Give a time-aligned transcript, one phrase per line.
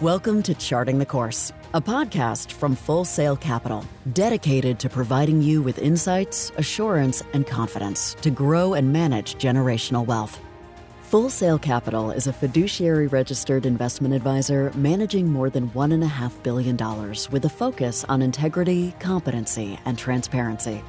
[0.00, 3.84] Welcome to Charting the Course, a podcast from Full Sail Capital,
[4.14, 10.40] dedicated to providing you with insights, assurance, and confidence to grow and manage generational wealth.
[11.02, 16.78] Full Sail Capital is a fiduciary registered investment advisor managing more than $1.5 billion
[17.30, 20.82] with a focus on integrity, competency, and transparency.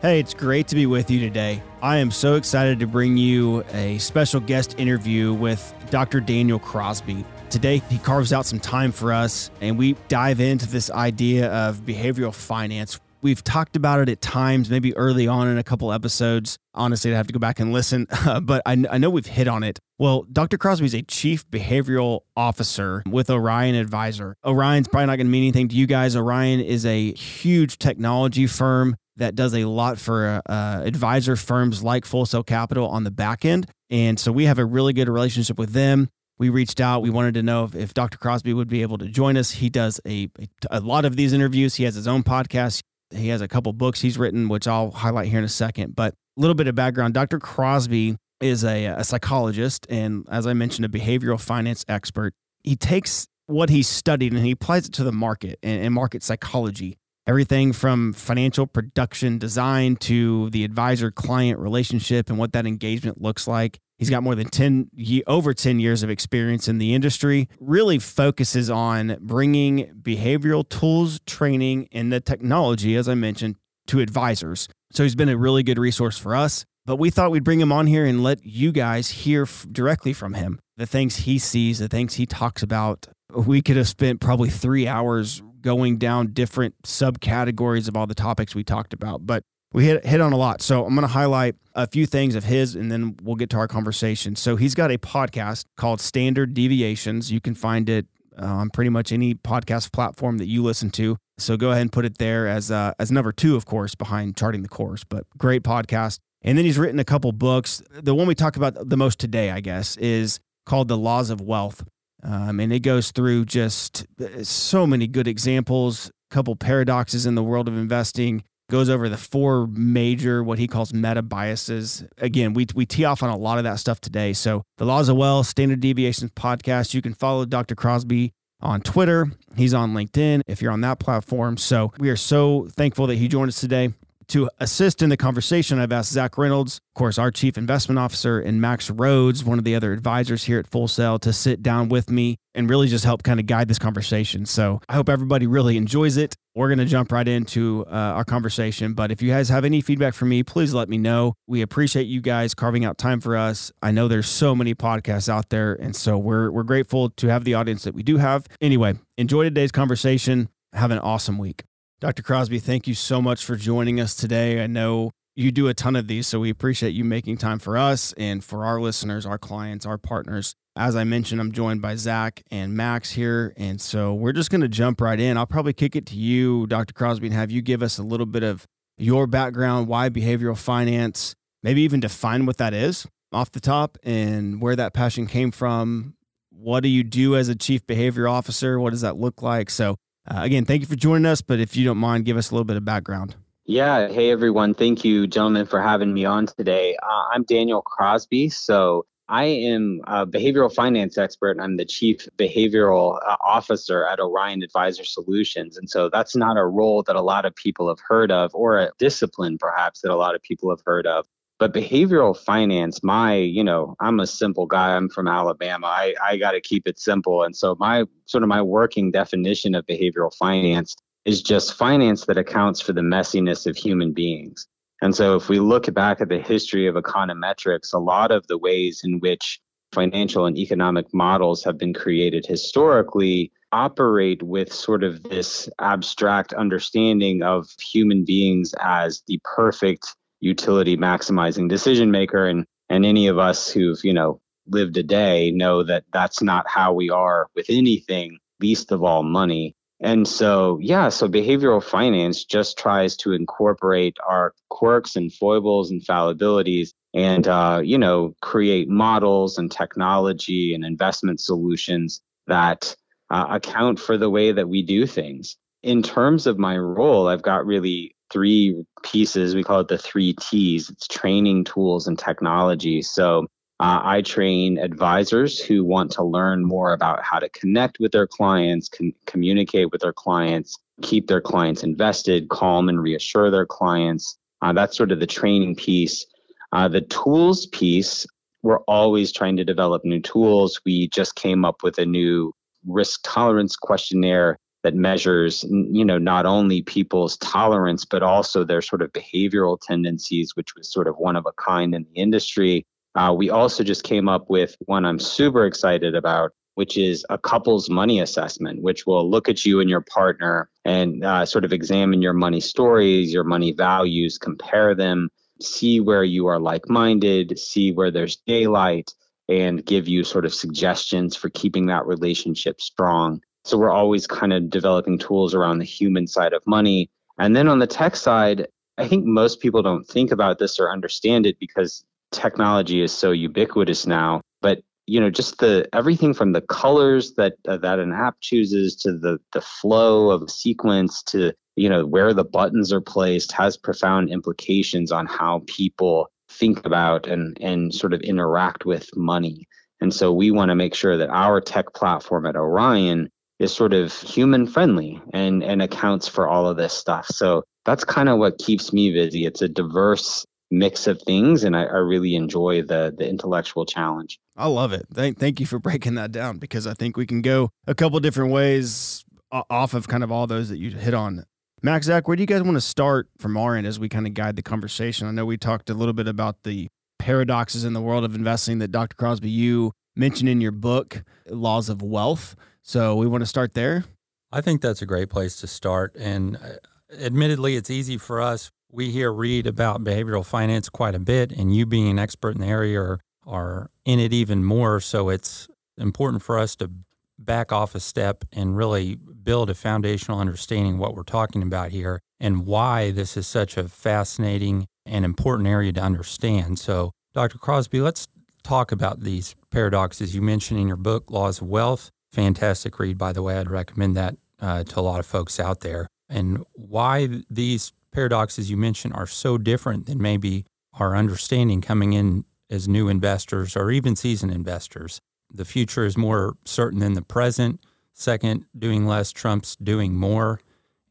[0.00, 1.60] Hey, it's great to be with you today.
[1.82, 6.20] I am so excited to bring you a special guest interview with Dr.
[6.20, 7.24] Daniel Crosby.
[7.50, 11.78] Today, he carves out some time for us and we dive into this idea of
[11.78, 12.98] behavioral finance.
[13.22, 16.58] We've talked about it at times, maybe early on in a couple episodes.
[16.74, 18.06] Honestly, I'd have to go back and listen,
[18.42, 19.78] but I, I know we've hit on it.
[19.98, 20.58] Well, Dr.
[20.58, 24.36] Crosby is a chief behavioral officer with Orion Advisor.
[24.44, 26.14] Orion's probably not going to mean anything to you guys.
[26.14, 32.04] Orion is a huge technology firm that does a lot for uh, advisor firms like
[32.04, 33.66] Full Sail Capital on the back end.
[33.88, 37.02] And so we have a really good relationship with them we reached out.
[37.02, 38.18] We wanted to know if, if Dr.
[38.18, 39.52] Crosby would be able to join us.
[39.52, 40.28] He does a,
[40.70, 41.76] a, lot of these interviews.
[41.76, 42.82] He has his own podcast.
[43.10, 45.94] He has a couple books he's written, which I'll highlight here in a second.
[45.94, 47.38] But a little bit of background Dr.
[47.38, 52.34] Crosby is a, a psychologist and, as I mentioned, a behavioral finance expert.
[52.62, 56.22] He takes what he's studied and he applies it to the market and, and market
[56.22, 56.98] psychology.
[57.26, 63.48] Everything from financial production design to the advisor client relationship and what that engagement looks
[63.48, 63.80] like.
[63.98, 64.90] He's got more than 10
[65.26, 67.48] over 10 years of experience in the industry.
[67.58, 73.56] Really focuses on bringing behavioral tools, training, and the technology as I mentioned
[73.88, 74.68] to advisors.
[74.92, 77.72] So he's been a really good resource for us, but we thought we'd bring him
[77.72, 80.60] on here and let you guys hear f- directly from him.
[80.76, 83.08] The things he sees, the things he talks about.
[83.34, 88.54] We could have spent probably 3 hours going down different subcategories of all the topics
[88.54, 89.42] we talked about, but
[89.72, 90.62] we hit hit on a lot.
[90.62, 93.56] So I'm going to highlight a few things of his, and then we'll get to
[93.56, 94.36] our conversation.
[94.36, 97.32] So he's got a podcast called Standard Deviations.
[97.32, 98.06] You can find it
[98.40, 101.16] uh, on pretty much any podcast platform that you listen to.
[101.38, 104.36] So go ahead and put it there as uh, as number two, of course, behind
[104.36, 105.02] charting the course.
[105.02, 106.20] But great podcast.
[106.42, 107.82] And then he's written a couple books.
[107.90, 111.40] The one we talk about the most today, I guess, is called The Laws of
[111.40, 111.82] Wealth.
[112.22, 117.34] Um, and it goes through just uh, so many good examples, a couple paradoxes in
[117.34, 122.04] the world of investing, goes over the four major what he calls meta biases.
[122.18, 124.32] Again, we we tee off on a lot of that stuff today.
[124.32, 126.94] So the laws of wealth, standard deviations podcast.
[126.94, 127.74] You can follow Dr.
[127.74, 129.30] Crosby on Twitter.
[129.56, 131.56] He's on LinkedIn if you're on that platform.
[131.56, 133.92] So we are so thankful that he joined us today.
[134.30, 138.40] To assist in the conversation, I've asked Zach Reynolds, of course, our chief investment officer,
[138.40, 141.88] and Max Rhodes, one of the other advisors here at Full Sail, to sit down
[141.88, 144.44] with me and really just help kind of guide this conversation.
[144.44, 146.34] So I hope everybody really enjoys it.
[146.56, 148.94] We're going to jump right into uh, our conversation.
[148.94, 151.34] But if you guys have any feedback for me, please let me know.
[151.46, 153.70] We appreciate you guys carving out time for us.
[153.80, 155.74] I know there's so many podcasts out there.
[155.74, 158.48] And so we're, we're grateful to have the audience that we do have.
[158.60, 160.48] Anyway, enjoy today's conversation.
[160.72, 161.62] Have an awesome week.
[161.98, 162.22] Dr.
[162.22, 164.62] Crosby, thank you so much for joining us today.
[164.62, 167.78] I know you do a ton of these, so we appreciate you making time for
[167.78, 170.54] us and for our listeners, our clients, our partners.
[170.76, 173.54] As I mentioned, I'm joined by Zach and Max here.
[173.56, 175.38] And so we're just going to jump right in.
[175.38, 176.92] I'll probably kick it to you, Dr.
[176.92, 178.66] Crosby, and have you give us a little bit of
[178.98, 184.60] your background, why behavioral finance, maybe even define what that is off the top and
[184.60, 186.14] where that passion came from.
[186.50, 188.78] What do you do as a chief behavior officer?
[188.78, 189.70] What does that look like?
[189.70, 189.96] So
[190.28, 191.40] uh, again, thank you for joining us.
[191.40, 193.36] But if you don't mind, give us a little bit of background.
[193.64, 194.08] Yeah.
[194.08, 194.74] Hey, everyone.
[194.74, 196.96] Thank you, gentlemen, for having me on today.
[197.02, 198.48] Uh, I'm Daniel Crosby.
[198.48, 204.20] So I am a behavioral finance expert and I'm the chief behavioral uh, officer at
[204.20, 205.76] Orion Advisor Solutions.
[205.76, 208.78] And so that's not a role that a lot of people have heard of or
[208.78, 211.26] a discipline perhaps that a lot of people have heard of.
[211.58, 214.94] But behavioral finance, my, you know, I'm a simple guy.
[214.94, 215.86] I'm from Alabama.
[215.86, 217.42] I, I got to keep it simple.
[217.42, 220.94] And so my sort of my working definition of behavioral finance
[221.24, 224.66] is just finance that accounts for the messiness of human beings.
[225.02, 228.58] And so if we look back at the history of econometrics, a lot of the
[228.58, 229.60] ways in which
[229.92, 237.42] financial and economic models have been created historically operate with sort of this abstract understanding
[237.42, 240.06] of human beings as the perfect
[240.46, 245.50] utility maximizing decision maker and and any of us who've you know lived a day
[245.50, 249.74] know that that's not how we are with anything least of all money.
[250.00, 256.02] And so yeah so behavioral finance just tries to incorporate our quirks and foibles and
[256.02, 262.94] fallibilities and uh, you know create models and technology and investment solutions that
[263.30, 265.56] uh, account for the way that we do things.
[265.82, 269.54] In terms of my role i've got really three pieces.
[269.54, 270.90] We call it the three T's.
[270.90, 273.02] It's training, tools, and technology.
[273.02, 273.46] So
[273.78, 278.26] Uh, I train advisors who want to learn more about how to connect with their
[278.26, 284.38] clients, con- communicate with their clients, keep their clients invested, calm and reassure their clients.
[284.62, 286.24] Uh, that's sort of the training piece.
[286.72, 288.26] Uh, the tools piece,
[288.62, 290.80] we're always trying to develop new tools.
[290.86, 292.54] We just came up with a new
[292.86, 299.02] risk tolerance questionnaire that measures you know not only people's tolerance but also their sort
[299.02, 302.86] of behavioral tendencies which was sort of one of a kind in the industry.
[303.16, 307.38] Uh, we also just came up with one i'm super excited about which is a
[307.38, 311.72] couple's money assessment which will look at you and your partner and uh, sort of
[311.72, 315.28] examine your money stories your money values compare them
[315.60, 319.12] see where you are like-minded see where there's daylight
[319.48, 324.52] and give you sort of suggestions for keeping that relationship strong so we're always kind
[324.52, 327.10] of developing tools around the human side of money.
[327.38, 330.90] And then on the tech side, I think most people don't think about this or
[330.90, 334.40] understand it because technology is so ubiquitous now.
[334.62, 338.96] But you know, just the everything from the colors that uh, that an app chooses
[338.96, 343.76] to the the flow of sequence to you know where the buttons are placed has
[343.76, 349.68] profound implications on how people think about and and sort of interact with money.
[350.00, 353.92] And so we want to make sure that our tech platform at Orion is sort
[353.92, 357.26] of human friendly and and accounts for all of this stuff.
[357.26, 359.46] So that's kind of what keeps me busy.
[359.46, 364.40] It's a diverse mix of things and I, I, really enjoy the the intellectual challenge.
[364.56, 365.06] I love it.
[365.14, 368.18] Thank thank you for breaking that down because I think we can go a couple
[368.18, 371.44] different ways off of kind of all those that you hit on.
[371.82, 374.26] Max, Zach, where do you guys want to start from our end as we kind
[374.26, 375.28] of guide the conversation?
[375.28, 376.88] I know we talked a little bit about the
[377.18, 379.14] paradoxes in the world of investing that Dr.
[379.14, 382.56] Crosby you mentioned in your book, Laws of Wealth.
[382.86, 384.04] So we want to start there.
[384.52, 386.14] I think that's a great place to start.
[386.14, 388.70] And uh, admittedly, it's easy for us.
[388.92, 392.60] We hear read about behavioral finance quite a bit, and you being an expert in
[392.60, 395.00] the area are, are in it even more.
[395.00, 395.66] So it's
[395.98, 396.92] important for us to
[397.36, 402.20] back off a step and really build a foundational understanding what we're talking about here
[402.38, 406.78] and why this is such a fascinating and important area to understand.
[406.78, 407.58] So, Dr.
[407.58, 408.28] Crosby, let's
[408.62, 412.12] talk about these paradoxes you mentioned in your book, Laws of Wealth.
[412.36, 413.56] Fantastic read, by the way.
[413.56, 416.06] I'd recommend that uh, to a lot of folks out there.
[416.28, 420.66] And why these paradoxes you mentioned are so different than maybe
[421.00, 425.18] our understanding coming in as new investors or even seasoned investors.
[425.50, 427.80] The future is more certain than the present.
[428.12, 430.60] Second, doing less trumps doing more.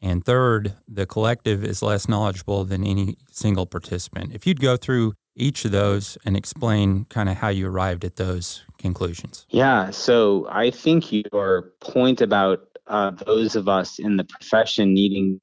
[0.04, 4.32] And third, the collective is less knowledgeable than any single participant.
[4.32, 8.16] If you'd go through each of those and explain kind of how you arrived at
[8.16, 9.46] those conclusions.
[9.50, 15.42] Yeah, so I think your point about uh, those of us in the profession needing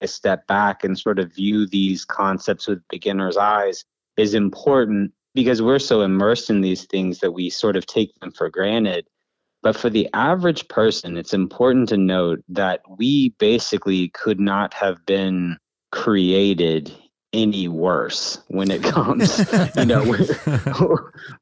[0.00, 3.84] to step back and sort of view these concepts with beginner's eyes
[4.16, 8.32] is important because we're so immersed in these things that we sort of take them
[8.32, 9.06] for granted.
[9.62, 15.04] But for the average person, it's important to note that we basically could not have
[15.04, 15.58] been
[15.90, 16.92] created
[17.32, 19.38] any worse when it comes
[19.76, 20.26] you know when,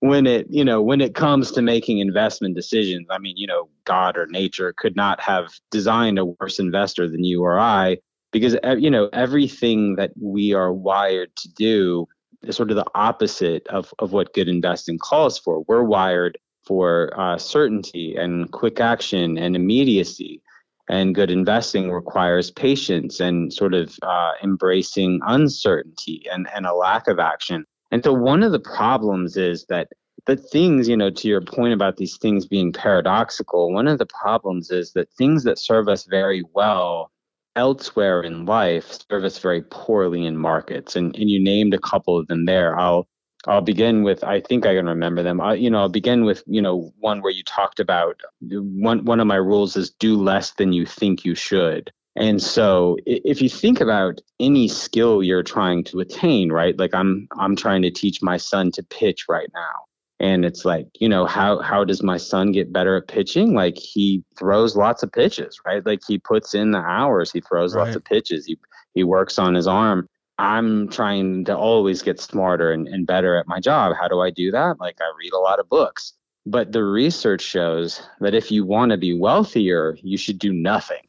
[0.01, 3.07] when, it you know when it comes to making investment decisions.
[3.11, 7.23] I mean you know god or nature could not have designed a worse investor than
[7.23, 7.99] you or i
[8.33, 12.09] because you know everything that we are wired to do
[12.43, 15.63] is sort of the opposite of of what good investing calls for.
[15.69, 20.43] We're wired for uh, certainty and quick action and immediacy
[20.89, 27.09] and good investing requires patience and sort of uh, embracing uncertainty and, and a lack
[27.09, 27.65] of action.
[27.91, 29.89] And so one of the problems is that
[30.27, 34.07] the things, you know, to your point about these things being paradoxical, one of the
[34.07, 37.11] problems is that things that serve us very well
[37.55, 40.97] elsewhere in life serve us very poorly in markets.
[40.97, 42.79] And, and you named a couple of them there.
[42.79, 43.09] I'll
[43.47, 45.41] I'll begin with I think I can remember them.
[45.41, 49.21] I, you know, I'll begin with you know one where you talked about one one
[49.21, 51.91] of my rules is do less than you think you should.
[52.17, 56.77] And so if you think about any skill you're trying to attain, right?
[56.79, 59.85] Like I'm I'm trying to teach my son to pitch right now.
[60.19, 63.55] And it's like, you know, how how does my son get better at pitching?
[63.55, 65.85] Like he throws lots of pitches, right?
[65.85, 67.85] Like he puts in the hours, he throws right.
[67.85, 68.47] lots of pitches.
[68.47, 68.57] He
[68.95, 70.09] he works on his arm.
[70.39, 73.95] I'm trying to always get smarter and, and better at my job.
[73.99, 74.79] How do I do that?
[74.79, 76.13] Like, I read a lot of books.
[76.45, 81.03] But the research shows that if you want to be wealthier, you should do nothing.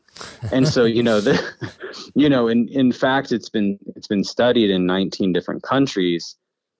[0.52, 1.40] and so you know the
[2.16, 6.36] you know in in fact it's been it's been studied in 19 different countries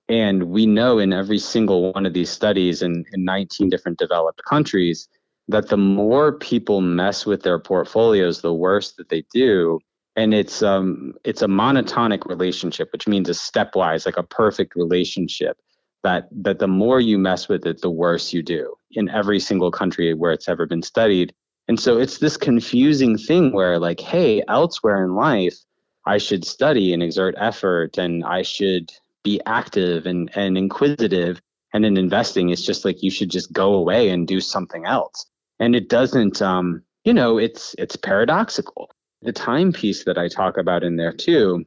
[0.10, 4.42] and we know in every single one of these studies in, in 19 different developed
[4.46, 5.08] countries
[5.50, 9.80] that the more people mess with their portfolios the worse that they do
[10.18, 15.58] and it's um it's a monotonic relationship which means a stepwise like a perfect relationship
[16.04, 19.72] that that the more you mess with it, the worse you do in every single
[19.72, 21.34] country where it's ever been studied.
[21.68, 25.58] And so it's this confusing thing where like, hey, elsewhere in life,
[26.06, 28.92] I should study and exert effort and I should
[29.24, 31.42] be active and, and inquisitive.
[31.74, 35.26] And in investing, it's just like you should just go away and do something else.
[35.60, 38.90] And it doesn't um, you know, it's it's paradoxical.
[39.22, 41.66] The time piece that I talk about in there too,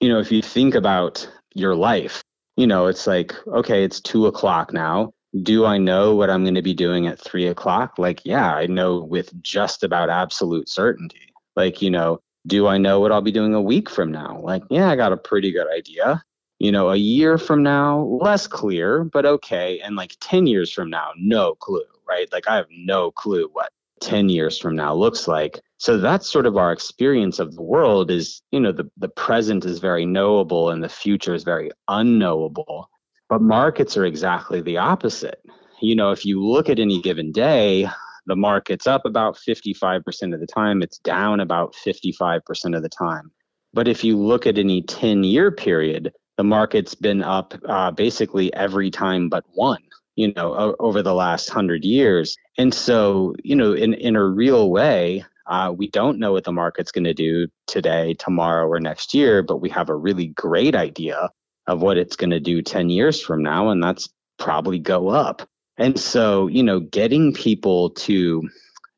[0.00, 2.22] you know, if you think about your life,
[2.56, 5.12] you know, it's like, okay, it's two o'clock now.
[5.42, 7.98] Do I know what I'm going to be doing at three o'clock?
[7.98, 11.32] Like, yeah, I know with just about absolute certainty.
[11.56, 14.40] Like, you know, do I know what I'll be doing a week from now?
[14.42, 16.22] Like, yeah, I got a pretty good idea.
[16.58, 19.80] You know, a year from now, less clear, but okay.
[19.80, 22.30] And like 10 years from now, no clue, right?
[22.32, 25.60] Like, I have no clue what 10 years from now looks like.
[25.80, 29.64] So that's sort of our experience of the world is, you know, the, the present
[29.64, 32.90] is very knowable and the future is very unknowable.
[33.30, 35.40] But markets are exactly the opposite.
[35.80, 37.88] You know, if you look at any given day,
[38.26, 43.30] the market's up about 55% of the time, it's down about 55% of the time.
[43.72, 48.52] But if you look at any 10 year period, the market's been up uh, basically
[48.52, 49.80] every time but one
[50.16, 52.36] you know, over the last hundred years.
[52.58, 56.52] And so, you know, in, in a real way, uh, we don't know what the
[56.52, 60.76] market's going to do today, tomorrow, or next year, but we have a really great
[60.76, 61.28] idea
[61.66, 65.42] of what it's going to do 10 years from now, and that's probably go up.
[65.76, 68.48] And so, you know, getting people to,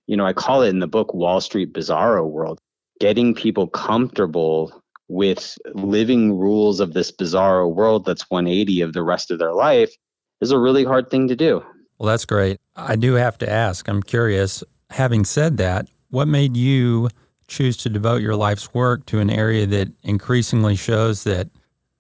[0.07, 2.61] you know, I call it in the book Wall Street Bizarro World,
[3.01, 9.31] getting people comfortable with living rules of this bizarro world that's 180 of the rest
[9.31, 9.95] of their life
[10.43, 11.65] is a really hard thing to do.
[11.99, 12.61] Well, that's great.
[12.77, 17.09] I do have to ask, I'm curious, having said that, what made you
[17.49, 21.49] choose to devote your life's work to an area that increasingly shows that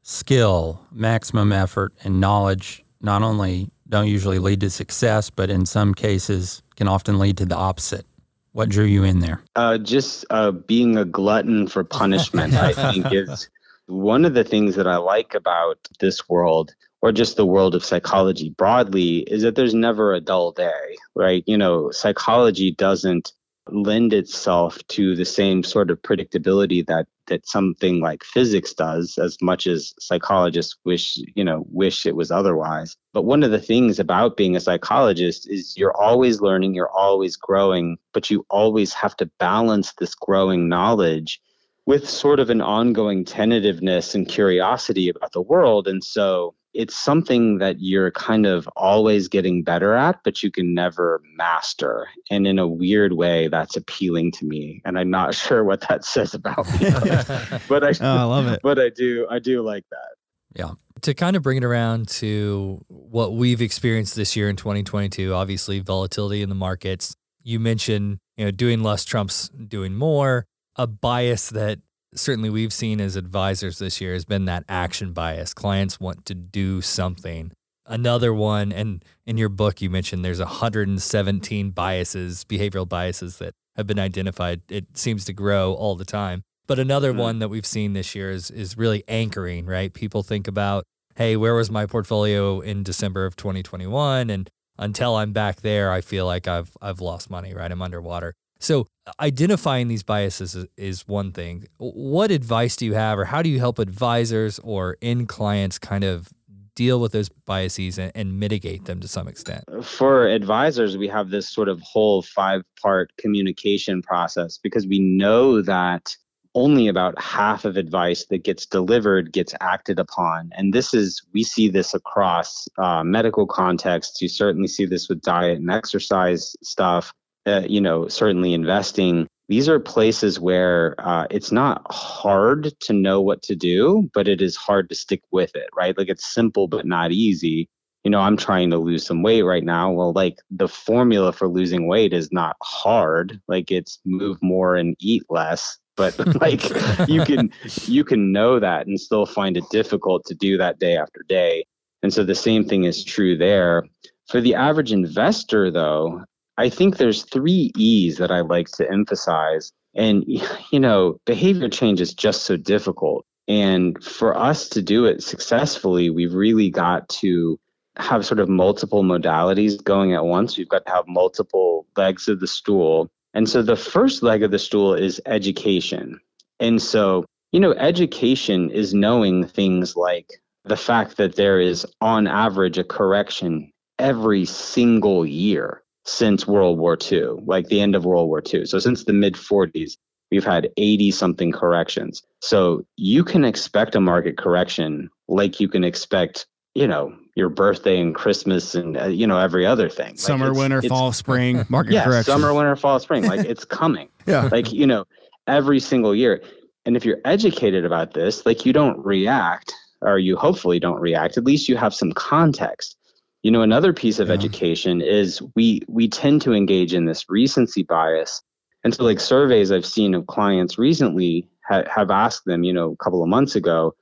[0.03, 5.95] skill, maximum effort, and knowledge not only don't usually lead to success, but in some
[5.95, 8.05] cases can often lead to the opposite?
[8.53, 9.43] What drew you in there?
[9.57, 13.49] Uh, just uh, being a glutton for punishment, I think, is
[13.87, 17.83] one of the things that I like about this world or just the world of
[17.83, 21.43] psychology broadly is that there's never a dull day, right?
[21.47, 23.33] You know, psychology doesn't
[23.69, 29.37] lend itself to the same sort of predictability that that something like physics does as
[29.41, 32.97] much as psychologists wish you know wish it was otherwise.
[33.13, 37.37] But one of the things about being a psychologist is you're always learning you're always
[37.37, 41.41] growing but you always have to balance this growing knowledge
[41.87, 45.89] with sort of an ongoing tentativeness and curiosity about the world.
[45.89, 50.75] And so it's something that you're kind of always getting better at, but you can
[50.75, 52.09] never master.
[52.31, 54.81] And in a weird way, that's appealing to me.
[54.85, 56.91] And I'm not sure what that says about me,
[57.69, 58.61] but, I, oh, I love it.
[58.63, 60.59] But I do, I do like that.
[60.59, 60.73] Yeah.
[61.03, 65.81] To kind of bring it around to what we've experienced this year in 2022, obviously
[65.81, 67.15] volatility in the markets.
[67.43, 70.47] You mentioned, you know, doing less trumps doing more.
[70.77, 71.81] A bias that
[72.15, 75.55] certainly we've seen as advisors this year has been that action bias.
[75.55, 77.53] Clients want to do something.
[77.87, 83.87] Another one, and in your book, you mentioned there's 117 biases, behavioral biases that have
[83.87, 84.63] been identified.
[84.69, 86.43] It seems to grow all the time.
[86.67, 87.21] But another mm-hmm.
[87.21, 89.93] one that we've seen this year is is really anchoring, right?
[89.93, 90.85] People think about,
[91.17, 94.31] hey, where was my portfolio in December of 2021?
[94.31, 97.71] And until I'm back there, I feel like I've I've lost money, right?
[97.71, 98.35] I'm underwater.
[98.63, 98.87] So
[99.19, 101.67] identifying these biases is, one thing.
[101.79, 106.05] What advice do you have, or how do you help advisors or end clients kind
[106.05, 106.29] of
[106.75, 109.65] deal with those biases and, and mitigate them to some extent?
[109.83, 115.61] For advisors, we have this sort of whole five part communication process because we know
[115.61, 116.17] that
[116.55, 120.51] only about half of advice that gets delivered gets acted upon.
[120.55, 124.23] And this is, we see this across uh, medical contexts.
[124.23, 127.13] You certainly see this with diet and exercise stuff
[127.47, 133.21] uh, you know, certainly investing, these are places where uh, it's not hard to know
[133.21, 135.97] what to do, but it is hard to stick with it, right?
[135.99, 137.69] Like it's simple, but not easy.
[138.05, 139.93] You know, I'm trying to lose some weight right now.
[139.93, 143.41] Well, like the formula for losing weight is not hard.
[143.47, 146.63] Like it's move more and eat less but like
[147.09, 147.51] you can
[147.87, 151.65] you can know that and still find it difficult to do that day after day
[152.03, 153.85] and so the same thing is true there
[154.29, 156.25] for the average investor though
[156.63, 159.73] I think there's three E's that I like to emphasize.
[159.97, 160.25] And,
[160.71, 163.27] you know, behavior change is just so difficult.
[163.49, 167.59] And for us to do it successfully, we've really got to
[167.97, 170.57] have sort of multiple modalities going at once.
[170.57, 173.11] We've got to have multiple legs of the stool.
[173.35, 176.21] And so the first leg of the stool is education.
[176.61, 180.31] And so, you know, education is knowing things like
[180.65, 186.97] the fact that there is, on average, a correction every single year since World War
[187.11, 188.67] II, like the end of World War II.
[188.67, 189.97] So since the mid 40s,
[190.31, 192.23] we've had 80 something corrections.
[192.41, 198.01] So you can expect a market correction like you can expect, you know, your birthday
[198.01, 200.17] and Christmas and uh, you know every other thing.
[200.17, 202.33] Summer, like winter, fall, spring, market yeah, correction.
[202.33, 203.25] Summer, winter, fall, spring.
[203.25, 204.09] Like it's coming.
[204.27, 204.49] yeah.
[204.53, 205.05] Like you know,
[205.47, 206.43] every single year.
[206.85, 211.37] And if you're educated about this, like you don't react, or you hopefully don't react.
[211.37, 212.97] At least you have some context.
[213.43, 214.35] You know, another piece of yeah.
[214.35, 218.43] education is we we tend to engage in this recency bias.
[218.85, 222.93] And so, like surveys I've seen of clients recently ha- have asked them, you know,
[222.93, 223.95] a couple of months ago,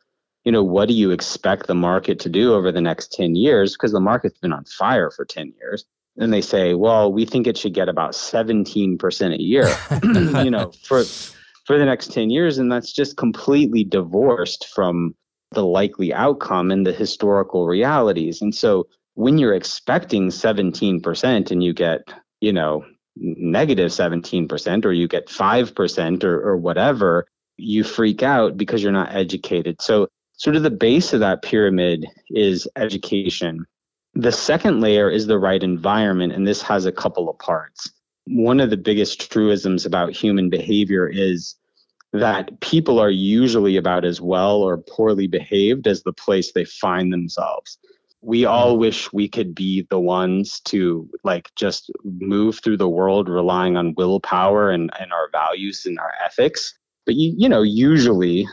[0.45, 3.75] you know, what do you expect the market to do over the next 10 years?
[3.75, 5.85] Because the market's been on fire for 10 years.
[6.17, 9.69] And they say, well, we think it should get about 17% a year,
[10.45, 11.05] you know, for
[11.67, 12.59] for the next 10 years.
[12.59, 15.15] And that's just completely divorced from
[15.53, 18.43] the likely outcome and the historical realities.
[18.43, 22.01] And so when you're expecting 17% and you get,
[22.41, 22.85] you know,
[23.17, 27.27] negative 17% or you get 5% or, or whatever,
[27.57, 29.81] you freak out because you're not educated.
[29.83, 33.67] So sort of the base of that pyramid is education.
[34.15, 37.93] The second layer is the right environment, and this has a couple of parts.
[38.27, 41.57] One of the biggest truisms about human behavior is
[42.13, 47.13] that people are usually about as well or poorly behaved as the place they find
[47.13, 47.79] themselves.
[48.23, 53.29] We all wish we could be the ones to like just move through the world
[53.29, 56.75] relying on willpower and, and our values and our ethics.
[57.07, 58.47] But you, you know, usually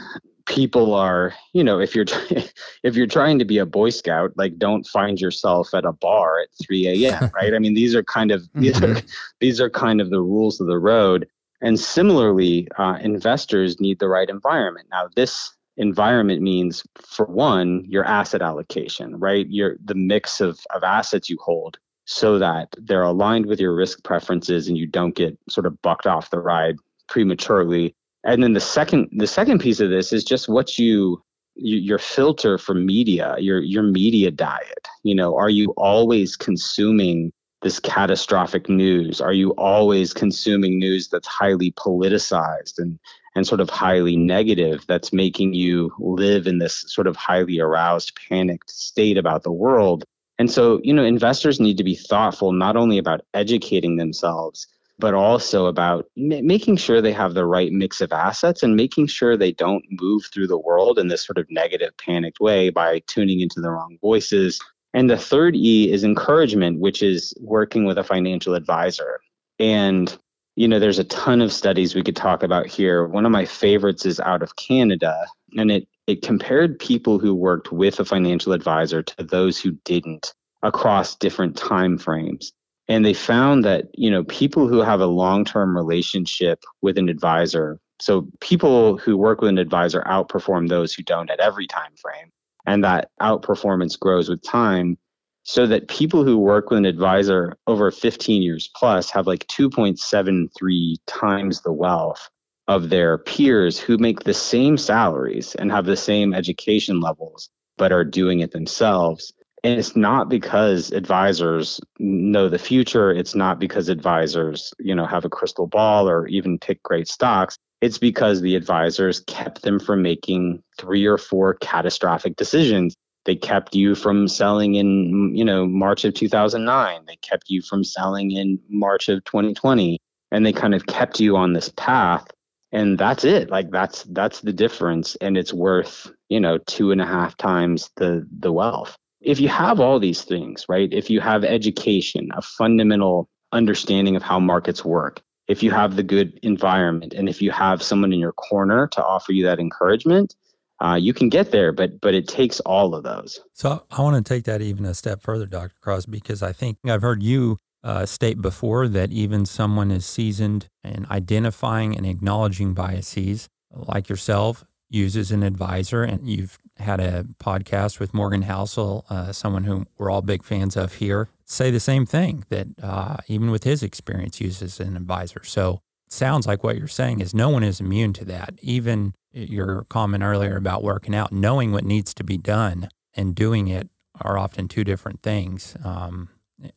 [0.47, 2.05] people are you know if you're
[2.83, 6.39] if you're trying to be a boy scout like don't find yourself at a bar
[6.39, 9.07] at 3 a.m right i mean these are kind of these are mm-hmm.
[9.39, 11.27] these are kind of the rules of the road
[11.61, 18.03] and similarly uh, investors need the right environment now this environment means for one your
[18.03, 19.47] asset allocation right?
[19.49, 24.03] Your the mix of of assets you hold so that they're aligned with your risk
[24.03, 26.77] preferences and you don't get sort of bucked off the ride
[27.09, 27.93] prematurely.
[28.23, 31.21] And then the second the second piece of this is just what you,
[31.55, 34.87] you your filter for media your your media diet.
[35.03, 39.19] You know are you always consuming this catastrophic news?
[39.19, 42.99] Are you always consuming news that's highly politicized and
[43.37, 48.17] and sort of highly negative that's making you live in this sort of highly aroused
[48.27, 50.03] panicked state about the world
[50.39, 54.67] and so you know investors need to be thoughtful not only about educating themselves
[54.99, 59.07] but also about m- making sure they have the right mix of assets and making
[59.07, 62.99] sure they don't move through the world in this sort of negative, panicked way by
[63.07, 64.59] tuning into the wrong voices.
[64.93, 69.19] And the third E is encouragement, which is working with a financial advisor.
[69.59, 70.17] And
[70.57, 73.05] you know, there's a ton of studies we could talk about here.
[73.05, 77.71] One of my favorites is out of Canada, and it it compared people who worked
[77.71, 82.51] with a financial advisor to those who didn't across different time frames
[82.87, 87.79] and they found that you know people who have a long-term relationship with an advisor
[87.99, 92.31] so people who work with an advisor outperform those who don't at every time frame
[92.65, 94.97] and that outperformance grows with time
[95.47, 100.97] so that people who work with an advisor over 15 years plus have like 2.73
[101.07, 102.29] times the wealth
[102.67, 107.93] of their peers who make the same salaries and have the same education levels but
[107.93, 109.31] are doing it themselves.
[109.63, 113.11] And it's not because advisors know the future.
[113.11, 117.57] It's not because advisors you know have a crystal ball or even pick great stocks.
[117.79, 122.97] It's because the advisors kept them from making three or four catastrophic decisions
[123.27, 127.83] they kept you from selling in you know march of 2009 they kept you from
[127.83, 129.99] selling in march of 2020
[130.31, 132.27] and they kind of kept you on this path.
[132.71, 133.49] And that's it.
[133.49, 135.15] Like that's that's the difference.
[135.17, 138.97] And it's worth you know two and a half times the the wealth.
[139.21, 140.91] If you have all these things, right?
[140.91, 146.03] If you have education, a fundamental understanding of how markets work, if you have the
[146.03, 150.35] good environment, and if you have someone in your corner to offer you that encouragement,
[150.79, 151.71] uh, you can get there.
[151.71, 153.39] But but it takes all of those.
[153.53, 155.75] So I want to take that even a step further, Dr.
[155.81, 160.67] Crosby, because I think I've heard you uh, state before that even someone is seasoned
[160.83, 167.99] in identifying and acknowledging biases, like yourself, uses an advisor, and you've had a podcast
[167.99, 172.05] with Morgan Housel, uh, someone who we're all big fans of here, say the same
[172.05, 175.43] thing that uh, even with his experience, uses an advisor.
[175.43, 178.53] So it sounds like what you're saying is no one is immune to that.
[178.61, 183.67] Even your comment earlier about working out, knowing what needs to be done and doing
[183.67, 183.89] it
[184.21, 185.75] are often two different things.
[185.83, 186.29] Um,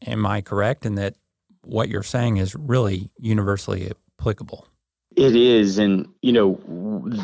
[0.07, 1.14] am I correct in that
[1.62, 4.66] what you're saying is really universally applicable?
[5.16, 5.79] It is.
[5.79, 6.61] And, you know,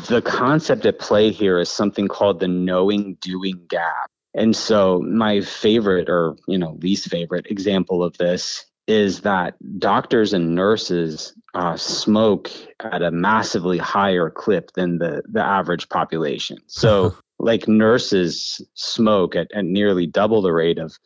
[0.09, 4.09] the concept at play here is something called the knowing doing gap.
[4.33, 10.33] And so, my favorite or, you know, least favorite example of this is that doctors
[10.33, 16.57] and nurses uh, smoke at a massively higher clip than the, the average population.
[16.67, 20.97] So, like nurses smoke at, at nearly double the rate of,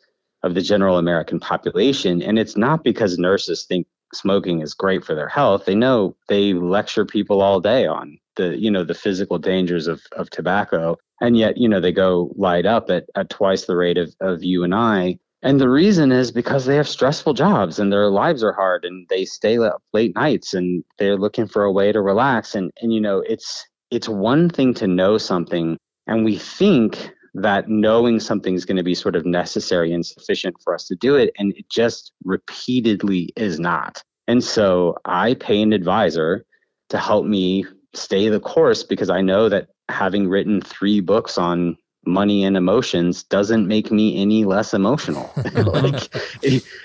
[0.44, 2.22] of the general American population.
[2.22, 5.66] And it's not because nurses think smoking is great for their health.
[5.66, 10.02] They know they lecture people all day on the, you know, the physical dangers of,
[10.14, 10.98] of tobacco.
[11.22, 14.44] And yet, you know, they go light up at, at twice the rate of, of
[14.44, 18.44] you and I and the reason is because they have stressful jobs and their lives
[18.44, 22.02] are hard and they stay up late nights and they're looking for a way to
[22.02, 22.54] relax.
[22.54, 25.78] And, and you know, it's, it's one thing to know something
[26.08, 30.56] and we think that knowing something is going to be sort of necessary and sufficient
[30.64, 31.32] for us to do it.
[31.38, 34.04] And it just repeatedly is not.
[34.28, 36.46] And so I pay an advisor
[36.90, 41.78] to help me stay the course because I know that having written three books on
[42.06, 45.32] money and emotions doesn't make me any less emotional.
[45.72, 46.10] Like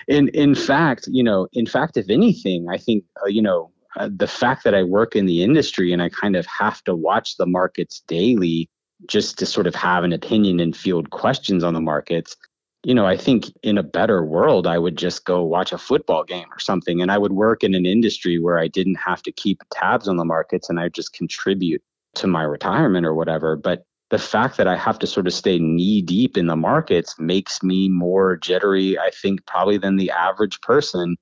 [0.09, 4.09] in in fact you know in fact if anything i think uh, you know uh,
[4.15, 7.37] the fact that i work in the industry and i kind of have to watch
[7.37, 8.69] the markets daily
[9.07, 12.37] just to sort of have an opinion and field questions on the markets
[12.85, 16.25] you know i think in a better world i would just go watch a football
[16.25, 17.01] game or something.
[17.03, 20.17] And i would work in an industry where i didn't have to keep tabs on
[20.17, 21.83] the markets and i just contribute
[22.17, 23.57] to my retirement or whatever.
[23.57, 27.19] But the fact that I have to sort of stay knee deep in the markets
[27.19, 31.17] makes me more jittery, I think, probably than the average person.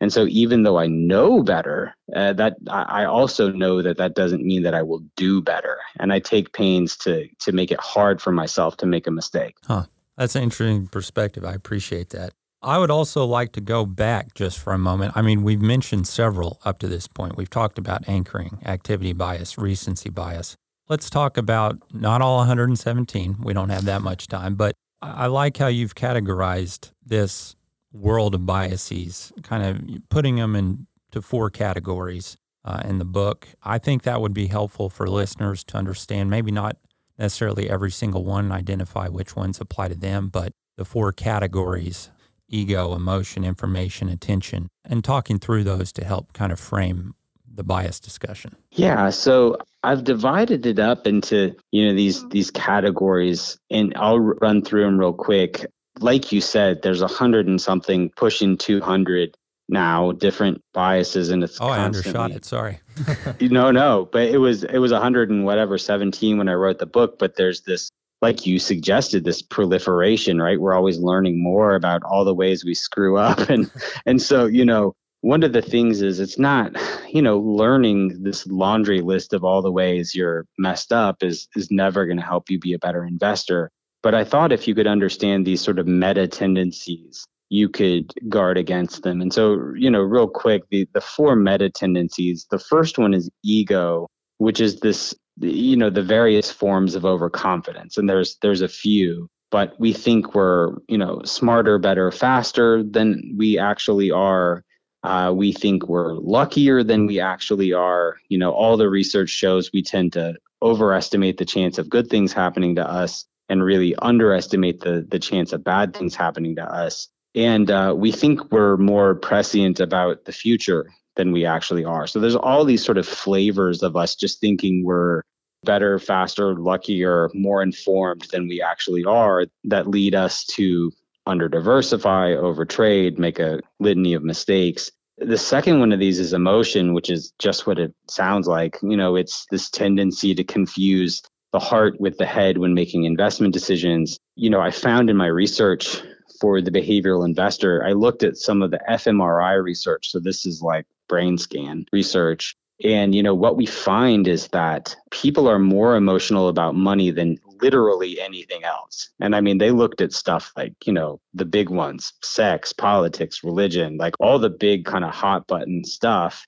[0.00, 4.44] And so, even though I know better, uh, that I also know that that doesn't
[4.44, 5.78] mean that I will do better.
[5.98, 9.54] And I take pains to to make it hard for myself to make a mistake.
[9.66, 9.84] Huh.
[10.18, 11.44] That's an interesting perspective.
[11.44, 12.32] I appreciate that.
[12.62, 15.12] I would also like to go back just for a moment.
[15.14, 17.36] I mean, we've mentioned several up to this point.
[17.36, 20.56] We've talked about anchoring, activity bias, recency bias.
[20.88, 23.38] Let's talk about not all 117.
[23.42, 27.56] We don't have that much time, but I like how you've categorized this
[27.92, 33.48] world of biases, kind of putting them into four categories uh, in the book.
[33.64, 36.76] I think that would be helpful for listeners to understand, maybe not
[37.18, 42.10] necessarily every single one identify which ones apply to them, but the four categories
[42.48, 47.12] ego, emotion, information, attention, and talking through those to help kind of frame
[47.56, 48.54] the bias discussion?
[48.72, 54.62] Yeah, so I've divided it up into you know these these categories, and I'll run
[54.62, 55.66] through them real quick.
[55.98, 59.36] Like you said, there's a hundred and something, pushing two hundred
[59.68, 62.44] now, different biases, and it's oh, I undershot it.
[62.44, 62.80] Sorry.
[63.40, 66.78] no, no, but it was it was a hundred and whatever seventeen when I wrote
[66.78, 67.18] the book.
[67.18, 67.90] But there's this
[68.22, 72.74] like you suggested this proliferation right we're always learning more about all the ways we
[72.74, 73.70] screw up and
[74.06, 76.72] and so you know one of the things is it's not
[77.16, 81.70] you know learning this laundry list of all the ways you're messed up is is
[81.70, 83.70] never going to help you be a better investor.
[84.02, 88.58] But i thought if you could understand these sort of meta tendencies you could guard
[88.58, 89.20] against them.
[89.22, 93.30] And so you know real quick the the four meta tendencies the first one is
[93.42, 97.96] ego which is this you know the various forms of overconfidence.
[97.96, 103.08] And there's there's a few but we think we're you know smarter better faster than
[103.38, 104.62] we actually are
[105.06, 108.16] uh, we think we're luckier than we actually are.
[108.28, 112.32] You know, all the research shows we tend to overestimate the chance of good things
[112.32, 117.08] happening to us and really underestimate the the chance of bad things happening to us.
[117.34, 122.06] And uh, we think we're more prescient about the future than we actually are.
[122.06, 125.22] So there's all these sort of flavors of us just thinking we're
[125.64, 130.92] better, faster, luckier, more informed than we actually are that lead us to
[131.26, 134.90] under diversify, over trade, make a litany of mistakes.
[135.18, 138.78] The second one of these is emotion, which is just what it sounds like.
[138.82, 143.54] You know, it's this tendency to confuse the heart with the head when making investment
[143.54, 144.18] decisions.
[144.34, 146.02] You know, I found in my research
[146.40, 150.10] for the behavioral investor, I looked at some of the fMRI research.
[150.10, 152.54] So this is like brain scan research.
[152.84, 157.38] And you know what we find is that people are more emotional about money than
[157.60, 159.10] literally anything else.
[159.20, 163.44] And I mean, they looked at stuff like, you know, the big ones sex, politics,
[163.44, 166.46] religion, like all the big kind of hot button stuff.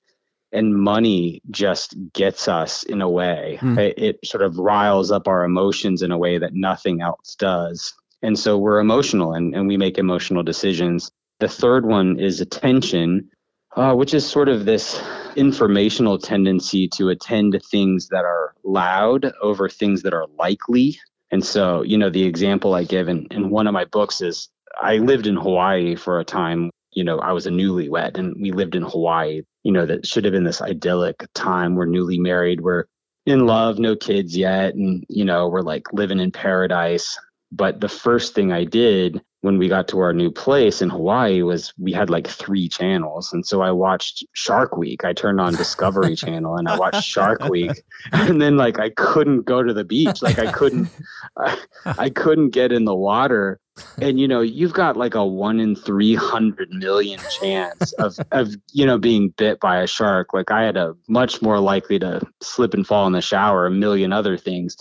[0.51, 3.59] And money just gets us in a way.
[3.61, 3.77] Mm.
[3.77, 7.93] It, it sort of riles up our emotions in a way that nothing else does.
[8.21, 11.11] And so we're emotional and, and we make emotional decisions.
[11.39, 13.29] The third one is attention,
[13.79, 15.01] uh, which is sort of this
[15.35, 20.99] informational tendency to attend to things that are loud over things that are likely.
[21.31, 24.49] And so, you know, the example I give in, in one of my books is
[24.81, 28.51] I lived in Hawaii for a time you know, I was a newlywed and we
[28.51, 31.75] lived in Hawaii, you know, that should have been this idyllic time.
[31.75, 32.85] We're newly married, we're
[33.25, 34.73] in love, no kids yet.
[34.73, 37.17] And, you know, we're like living in paradise.
[37.51, 41.43] But the first thing I did when we got to our new place in Hawaii
[41.43, 43.31] was we had like three channels.
[43.31, 45.05] And so I watched Shark Week.
[45.05, 47.71] I turned on Discovery Channel and I watched Shark Week.
[48.11, 50.21] And then like I couldn't go to the beach.
[50.21, 50.89] Like I couldn't
[51.37, 53.59] I, I couldn't get in the water.
[54.01, 58.53] And you know, you've got like a one in three hundred million chance of of,
[58.73, 60.33] you know, being bit by a shark.
[60.33, 63.71] Like I had a much more likely to slip and fall in the shower, a
[63.71, 64.75] million other things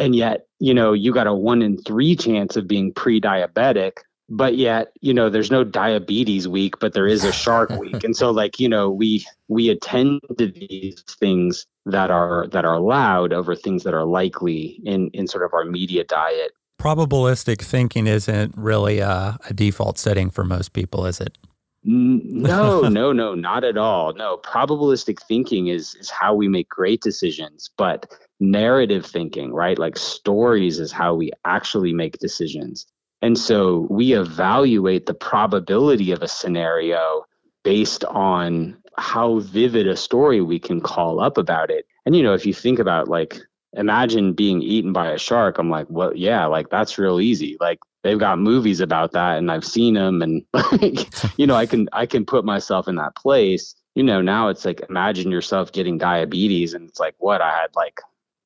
[0.00, 3.92] and yet you know you got a one in three chance of being pre-diabetic
[4.30, 8.02] but yet you know there's no diabetes week but there is a shark week.
[8.04, 12.74] And so like you know we we attend to these things that are that are
[12.74, 16.52] allowed over things that are likely in in sort of our media diet.
[16.80, 21.36] Probabilistic thinking isn't really a, a default setting for most people is it?
[21.82, 24.14] No no no not at all.
[24.14, 28.06] No probabilistic thinking is is how we make great decisions but
[28.40, 29.78] narrative thinking, right?
[29.78, 32.86] Like stories is how we actually make decisions.
[33.22, 37.26] And so we evaluate the probability of a scenario
[37.62, 41.86] based on how vivid a story we can call up about it.
[42.06, 43.38] And, you know, if you think about like,
[43.74, 47.58] imagine being eaten by a shark, I'm like, well, yeah, like that's real easy.
[47.60, 50.22] Like they've got movies about that and I've seen them.
[50.22, 53.74] And, like, you know, I can, I can put myself in that place.
[53.94, 57.42] You know, now it's like, imagine yourself getting diabetes and it's like, what?
[57.42, 58.00] I had like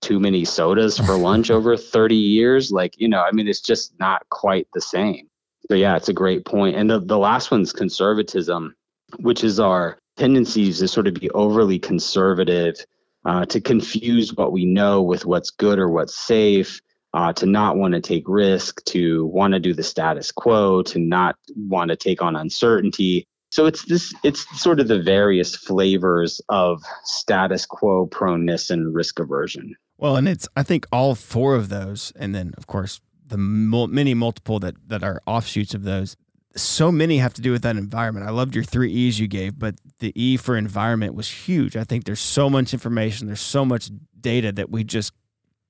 [0.05, 2.71] too many sodas for lunch over 30 years.
[2.71, 5.29] Like, you know, I mean, it's just not quite the same.
[5.69, 6.77] So, yeah, it's a great point.
[6.77, 8.75] And the, the last one's conservatism,
[9.19, 12.77] which is our tendencies to sort of be overly conservative,
[13.25, 16.81] uh, to confuse what we know with what's good or what's safe.
[17.15, 20.99] Uh, to not want to take risk, to want to do the status quo, to
[20.99, 23.25] not want to take on uncertainty.
[23.51, 29.21] So it's this it's sort of the various flavors of status quo proneness and risk
[29.21, 29.77] aversion.
[30.05, 34.13] Well, and it's I think all four of those, and then of course the many
[34.13, 36.15] multiple that that are offshoots of those.
[36.57, 38.27] So many have to do with that environment.
[38.27, 41.75] I loved your three E's you gave, but the E for environment was huge.
[41.75, 43.91] I think there's so much information, there's so much
[44.21, 45.15] data that we just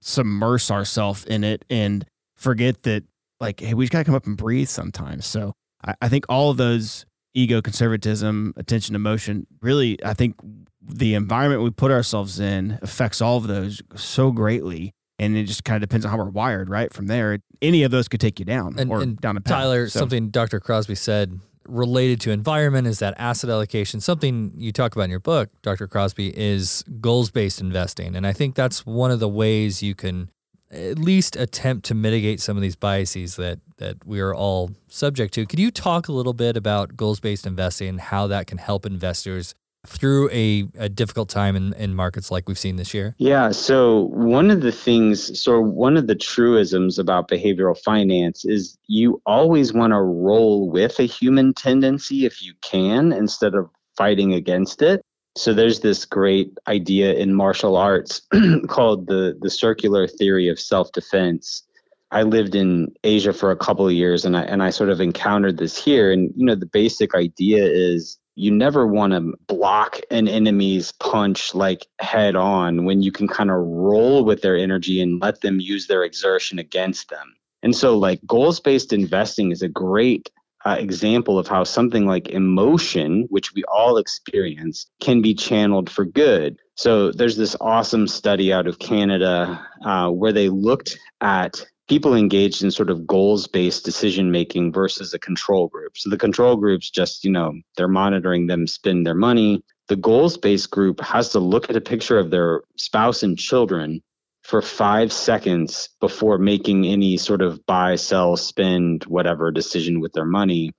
[0.01, 3.05] submerge ourselves in it and forget that
[3.39, 5.27] like, hey, we just gotta come up and breathe sometimes.
[5.27, 5.53] So
[5.85, 10.37] I, I think all of those ego, conservatism, attention, emotion, really, I think
[10.81, 14.95] the environment we put ourselves in affects all of those so greatly.
[15.19, 16.93] And it just kind of depends on how we're wired, right?
[16.93, 19.53] From there, any of those could take you down and, or and down a path.
[19.59, 20.01] Tyler, so.
[20.01, 20.59] something Dr.
[20.59, 24.01] Crosby said related to environment is that asset allocation.
[24.01, 25.87] Something you talk about in your book, Dr.
[25.87, 28.17] Crosby, is goals based investing.
[28.17, 30.31] And I think that's one of the ways you can
[30.75, 35.35] at least attempt to mitigate some of these biases that that we are all subject
[35.35, 35.47] to.
[35.47, 38.87] Could you talk a little bit about goals based investing and how that can help
[38.87, 39.55] investors
[39.87, 43.15] through a, a difficult time in, in markets like we've seen this year?
[43.19, 43.51] Yeah.
[43.51, 49.21] So, one of the things, so one of the truisms about behavioral finance is you
[49.27, 54.83] always want to roll with a human tendency if you can instead of fighting against
[54.83, 55.03] it.
[55.37, 58.23] So there's this great idea in martial arts
[58.69, 61.63] called the the circular theory of self-defense.
[62.11, 65.01] I lived in Asia for a couple of years and I and I sort of
[65.01, 70.01] encountered this here and you know the basic idea is you never want to block
[70.11, 75.01] an enemy's punch like head on when you can kind of roll with their energy
[75.01, 77.35] and let them use their exertion against them.
[77.63, 80.31] And so, like, goals based investing is a great
[80.65, 86.05] uh, example of how something like emotion, which we all experience, can be channeled for
[86.05, 86.59] good.
[86.75, 92.63] So, there's this awesome study out of Canada uh, where they looked at people engaged
[92.63, 95.97] in sort of goals based decision making versus a control group.
[95.97, 99.63] So the control groups just, you know, they're monitoring them spend their money.
[99.89, 104.03] The goals based group has to look at a picture of their spouse and children
[104.45, 110.27] for five seconds before making any sort of buy, sell, spend, whatever decision with their
[110.27, 110.71] money.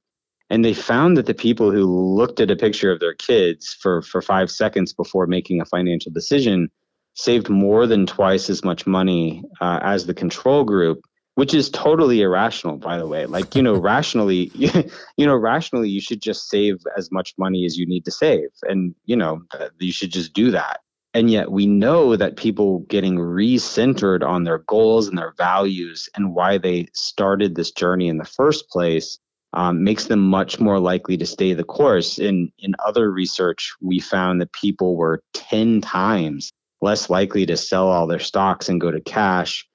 [0.51, 4.04] And they found that the people who looked at a picture of their kids for,
[4.04, 6.69] for five seconds before making a financial decision
[7.15, 11.01] saved more than twice as much money uh, as the control group
[11.34, 13.25] which is totally irrational by the way.
[13.25, 17.78] Like you know rationally you know rationally you should just save as much money as
[17.78, 18.47] you need to save.
[18.63, 19.41] And you know
[19.80, 20.80] you should just do that
[21.15, 26.36] and yet we know that people getting recentered on their goals and their values and
[26.36, 29.17] why they started this journey in the first place
[29.54, 33.99] um, makes them much more likely to stay the course in in other research we
[33.99, 36.51] found that people were 10 times
[36.82, 39.65] less likely to sell all their stocks and go to cash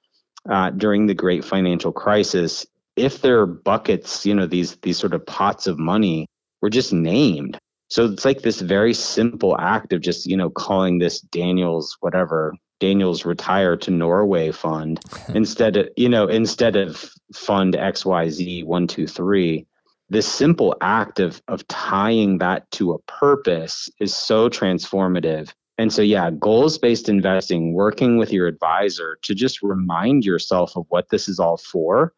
[0.49, 5.25] uh, during the great financial crisis if their buckets you know these these sort of
[5.25, 6.27] pots of money
[6.61, 7.57] were just named.
[7.91, 12.55] So it's like this very simple act of just, you know, calling this Daniel's whatever,
[12.79, 15.01] Daniel's retire to Norway fund
[15.35, 19.65] instead of, you know, instead of fund XYZ123.
[20.09, 25.51] This simple act of of tying that to a purpose is so transformative.
[25.77, 31.09] And so yeah, goals-based investing, working with your advisor to just remind yourself of what
[31.09, 32.13] this is all for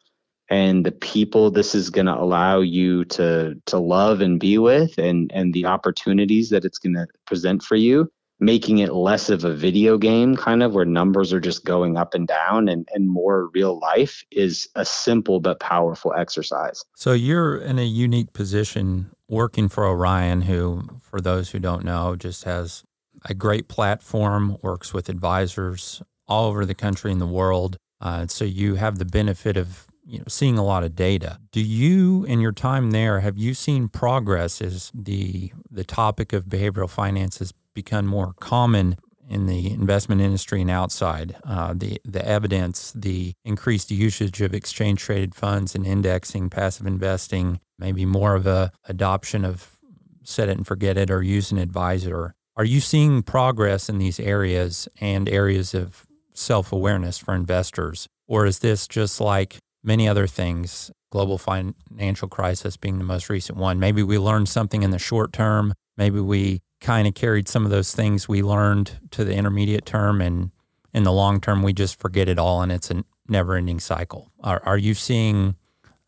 [0.50, 4.98] and the people this is going to allow you to to love and be with
[4.98, 9.46] and and the opportunities that it's going to present for you making it less of
[9.46, 13.10] a video game kind of where numbers are just going up and down and, and
[13.10, 16.84] more real life is a simple but powerful exercise.
[16.96, 22.16] So you're in a unique position working for Orion who for those who don't know
[22.16, 22.84] just has
[23.26, 27.78] a great platform works with advisors all over the country and the world.
[28.02, 31.40] Uh, so you have the benefit of you know seeing a lot of data.
[31.52, 36.46] Do you in your time there have you seen progress as the the topic of
[36.46, 38.98] behavioral finance has become more common
[39.30, 41.36] in the investment industry and outside?
[41.44, 47.60] Uh, the the evidence, the increased usage of exchange traded funds and indexing, passive investing,
[47.80, 49.80] maybe more of a adoption of
[50.24, 52.34] set it and forget it or use an advisor.
[52.56, 58.08] Are you seeing progress in these areas and areas of self awareness for investors?
[58.28, 63.58] Or is this just like many other things, global financial crisis being the most recent
[63.58, 63.80] one.
[63.80, 65.74] Maybe we learned something in the short term.
[65.98, 70.22] Maybe we kind of carried some of those things we learned to the intermediate term,
[70.22, 70.52] and
[70.94, 74.32] in the long term, we just forget it all, and it's a never ending cycle.
[74.42, 75.56] Are, are you seeing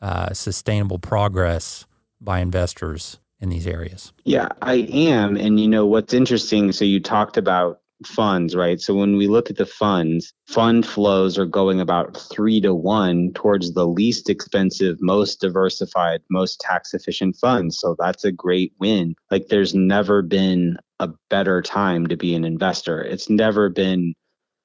[0.02, 1.86] uh, sustainable progress
[2.20, 4.12] by investors in these areas?
[4.24, 5.38] Yeah, I am.
[5.38, 8.80] And you know, what's interesting, so you talked about funds, right?
[8.80, 13.32] So when we look at the funds, fund flows are going about three to one
[13.34, 17.80] towards the least expensive, most diversified, most tax efficient funds.
[17.80, 19.16] So that's a great win.
[19.32, 23.02] Like there's never been a better time to be an investor.
[23.02, 24.14] It's never been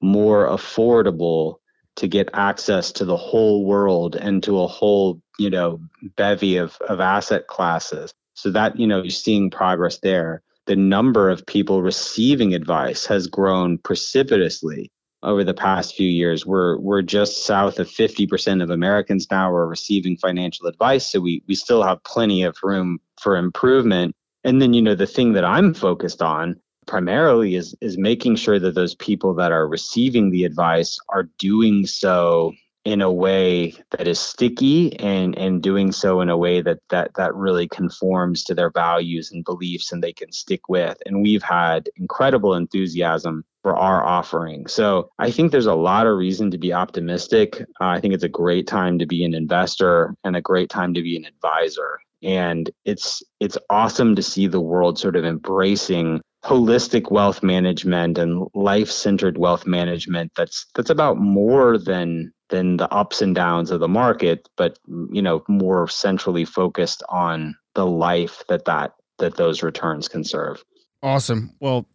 [0.01, 1.55] more affordable
[1.97, 5.81] to get access to the whole world and to a whole, you know,
[6.15, 8.13] bevy of, of asset classes.
[8.33, 13.27] So that, you know, you're seeing progress there the number of people receiving advice has
[13.27, 14.91] grown precipitously
[15.23, 16.45] over the past few years.
[16.45, 21.43] We're we're just south of 50% of Americans now are receiving financial advice, so we
[21.47, 24.15] we still have plenty of room for improvement.
[24.43, 28.59] And then you know the thing that I'm focused on primarily is is making sure
[28.59, 34.07] that those people that are receiving the advice are doing so in a way that
[34.07, 38.55] is sticky and and doing so in a way that that that really conforms to
[38.55, 40.97] their values and beliefs and they can stick with.
[41.05, 44.65] And we've had incredible enthusiasm for our offering.
[44.67, 47.61] So i think there's a lot of reason to be optimistic.
[47.79, 50.93] Uh, i think it's a great time to be an investor and a great time
[50.95, 51.99] to be an advisor.
[52.23, 58.47] And it's it's awesome to see the world sort of embracing holistic wealth management and
[58.55, 63.87] life-centered wealth management that's that's about more than than the ups and downs of the
[63.87, 64.77] market, but
[65.11, 70.63] you know more centrally focused on the life that that that those returns can serve.
[71.03, 71.53] Awesome.
[71.59, 71.85] Well,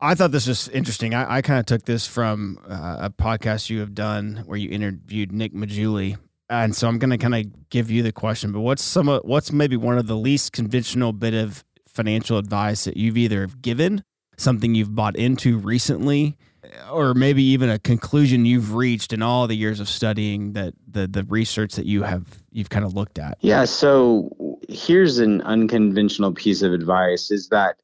[0.00, 1.12] I thought this was interesting.
[1.12, 4.70] I, I kind of took this from uh, a podcast you have done where you
[4.70, 6.16] interviewed Nick Maggiulli,
[6.50, 9.22] And so I'm going to kind of give you the question, but what's some of,
[9.24, 11.62] what's maybe one of the least conventional bit of
[11.98, 14.04] financial advice that you've either given,
[14.36, 16.38] something you've bought into recently,
[16.92, 21.08] or maybe even a conclusion you've reached in all the years of studying that the
[21.08, 23.36] the research that you have you've kind of looked at?
[23.40, 24.30] Yeah so
[24.68, 27.80] here's an unconventional piece of advice is that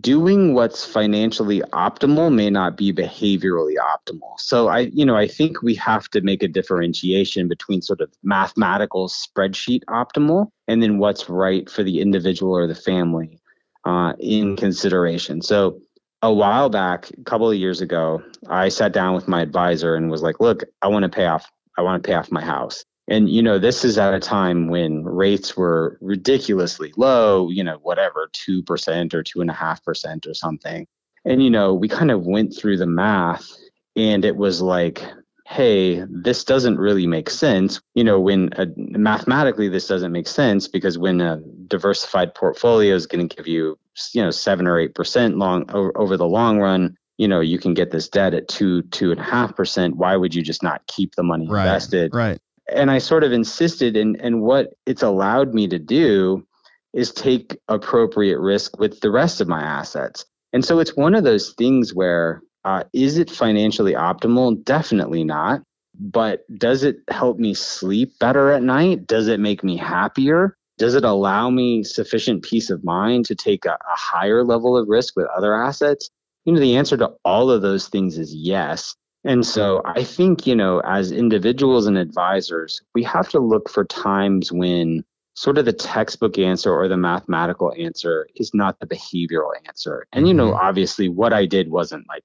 [0.00, 5.60] doing what's financially optimal may not be behaviorally optimal so i you know i think
[5.60, 11.28] we have to make a differentiation between sort of mathematical spreadsheet optimal and then what's
[11.28, 13.38] right for the individual or the family
[13.84, 15.78] uh, in consideration so
[16.24, 20.10] a while back, a couple of years ago, I sat down with my advisor and
[20.10, 21.50] was like, "Look, I want to pay off.
[21.76, 24.68] I want to pay off my house." And you know, this is at a time
[24.68, 27.50] when rates were ridiculously low.
[27.50, 30.86] You know, whatever, two percent or two and a half percent or something.
[31.24, 33.50] And you know, we kind of went through the math,
[33.96, 35.02] and it was like,
[35.46, 37.80] hey, this doesn't really make sense.
[37.94, 43.06] You know, when a, mathematically this doesn't make sense because when a diversified portfolio is
[43.06, 43.78] going to give you,
[44.12, 47.58] you know, seven or eight percent long over, over the long run, you know, you
[47.58, 49.96] can get this debt at two, two and a half percent.
[49.96, 52.14] Why would you just not keep the money right, invested?
[52.14, 52.40] Right.
[52.72, 56.46] And I sort of insisted, and and what it's allowed me to do
[56.92, 60.24] is take appropriate risk with the rest of my assets.
[60.52, 64.62] And so it's one of those things where uh, is it financially optimal?
[64.64, 65.62] Definitely not.
[65.98, 69.06] But does it help me sleep better at night?
[69.06, 70.56] Does it make me happier?
[70.78, 74.88] Does it allow me sufficient peace of mind to take a, a higher level of
[74.88, 76.10] risk with other assets?
[76.44, 78.94] You know, the answer to all of those things is yes.
[79.24, 83.84] And so I think, you know, as individuals and advisors, we have to look for
[83.84, 85.04] times when
[85.34, 90.06] sort of the textbook answer or the mathematical answer is not the behavioral answer.
[90.12, 90.66] And, you know, mm-hmm.
[90.66, 92.22] obviously what I did wasn't like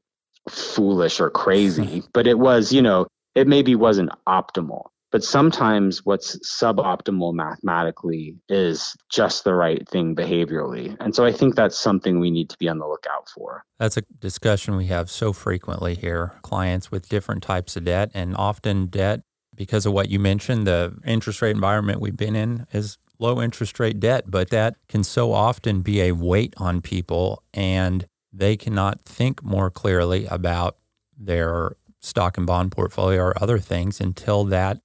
[0.50, 4.88] foolish or crazy, but it was, you know, it maybe wasn't optimal.
[5.12, 10.96] But sometimes what's suboptimal mathematically is just the right thing behaviorally.
[11.00, 13.66] And so I think that's something we need to be on the lookout for.
[13.80, 16.34] That's a discussion we have so frequently here.
[16.44, 19.22] Clients with different types of debt, and often debt,
[19.56, 23.80] because of what you mentioned, the interest rate environment we've been in is low interest
[23.80, 29.04] rate debt, but that can so often be a weight on people and they cannot
[29.04, 30.78] think more clearly about
[31.18, 34.80] their stock and bond portfolio or other things until that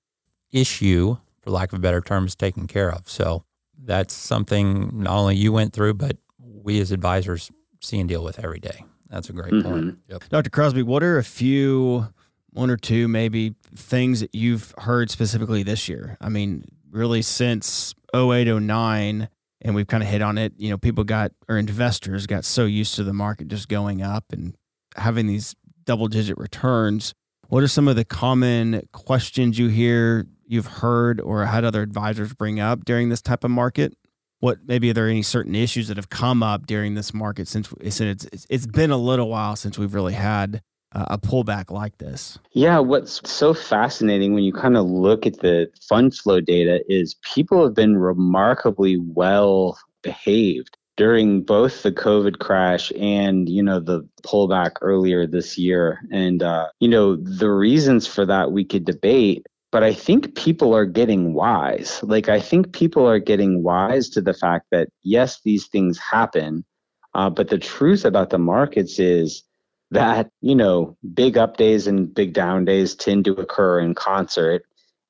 [0.55, 3.09] issue, for lack of a better term, is taken care of.
[3.09, 3.45] So
[3.77, 7.51] that's something not only you went through, but we as advisors
[7.81, 8.85] see and deal with every day.
[9.11, 9.71] That's a great mm-hmm.
[9.71, 9.99] point.
[10.09, 10.25] Yep.
[10.31, 10.51] Dr.
[10.51, 12.09] Crosby, what are a few,
[12.51, 16.17] one or two maybe things that you've heard specifically this year?
[16.21, 19.29] I mean, really since 08, 09,
[19.61, 22.65] and we've kind of hit on it, you know, people got, or investors got so
[22.65, 24.57] used to the market just going up and
[24.97, 27.15] having these double digit returns.
[27.49, 32.33] What are some of the common questions you hear, you've heard, or had other advisors
[32.33, 33.97] bring up during this type of market?
[34.41, 37.73] What maybe are there any certain issues that have come up during this market since
[37.81, 40.63] it's it's, it's been a little while since we've really had
[40.95, 42.39] a pullback like this?
[42.53, 47.15] Yeah, what's so fascinating when you kind of look at the fund flow data is
[47.35, 54.09] people have been remarkably well behaved during both the COVID crash and you know the
[54.23, 56.01] pullback earlier this year.
[56.13, 60.73] And uh, you know the reasons for that we could debate, but I think people
[60.75, 62.01] are getting wise.
[62.05, 66.65] Like I think people are getting wise to the fact that yes, these things happen,
[67.15, 69.43] uh, but the truth about the markets is
[69.91, 74.63] that you know big up days and big down days tend to occur in concert.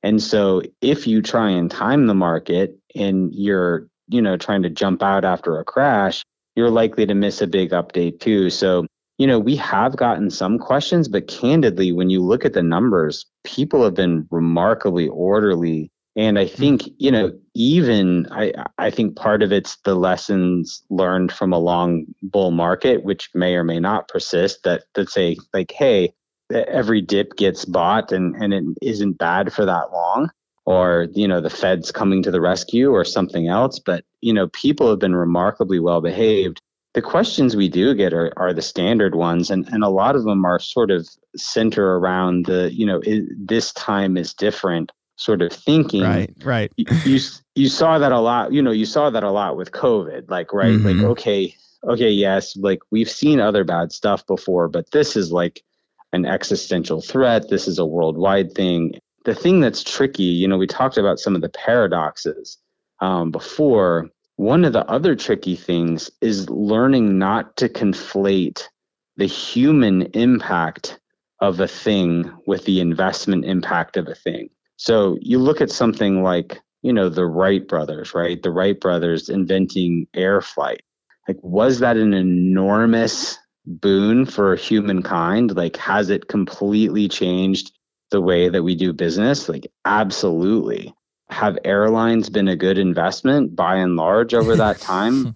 [0.02, 4.70] And so if you try and time the market and you're you know, trying to
[4.70, 8.50] jump out after a crash, you're likely to miss a big update too.
[8.50, 8.86] So,
[9.18, 13.26] you know, we have gotten some questions, but candidly, when you look at the numbers,
[13.44, 15.90] people have been remarkably orderly.
[16.16, 16.56] And I hmm.
[16.56, 21.58] think, you know, even I, I think part of it's the lessons learned from a
[21.58, 26.12] long bull market, which may or may not persist, that that say like, hey,
[26.52, 30.30] every dip gets bought and, and it isn't bad for that long
[30.66, 33.78] or you know the feds coming to the rescue or something else.
[33.78, 36.60] But you know people have been remarkably well behaved
[36.94, 40.24] the questions we do get are, are the standard ones and, and a lot of
[40.24, 43.00] them are sort of center around the you know
[43.36, 47.20] this time is different sort of thinking right right you, you,
[47.54, 50.52] you saw that a lot you know you saw that a lot with covid like
[50.52, 51.00] right mm-hmm.
[51.00, 55.62] like okay okay yes like we've seen other bad stuff before but this is like
[56.12, 58.92] an existential threat this is a worldwide thing
[59.24, 62.58] the thing that's tricky, you know, we talked about some of the paradoxes
[63.00, 64.10] um, before.
[64.36, 68.64] One of the other tricky things is learning not to conflate
[69.16, 70.98] the human impact
[71.40, 74.48] of a thing with the investment impact of a thing.
[74.76, 78.42] So you look at something like, you know, the Wright brothers, right?
[78.42, 80.82] The Wright brothers inventing air flight.
[81.28, 85.56] Like, was that an enormous boon for humankind?
[85.56, 87.72] Like, has it completely changed
[88.10, 89.48] the way that we do business?
[89.48, 90.92] Like, absolutely.
[91.34, 95.34] Have airlines been a good investment by and large over that time?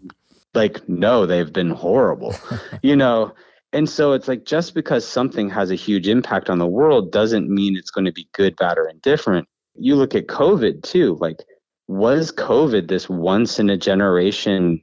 [0.54, 2.36] like, no, they've been horrible,
[2.82, 3.34] you know?
[3.72, 7.50] And so it's like just because something has a huge impact on the world doesn't
[7.50, 9.48] mean it's going to be good, bad, or indifferent.
[9.74, 11.16] You look at COVID too.
[11.20, 11.44] Like,
[11.88, 14.80] was COVID this once in a generation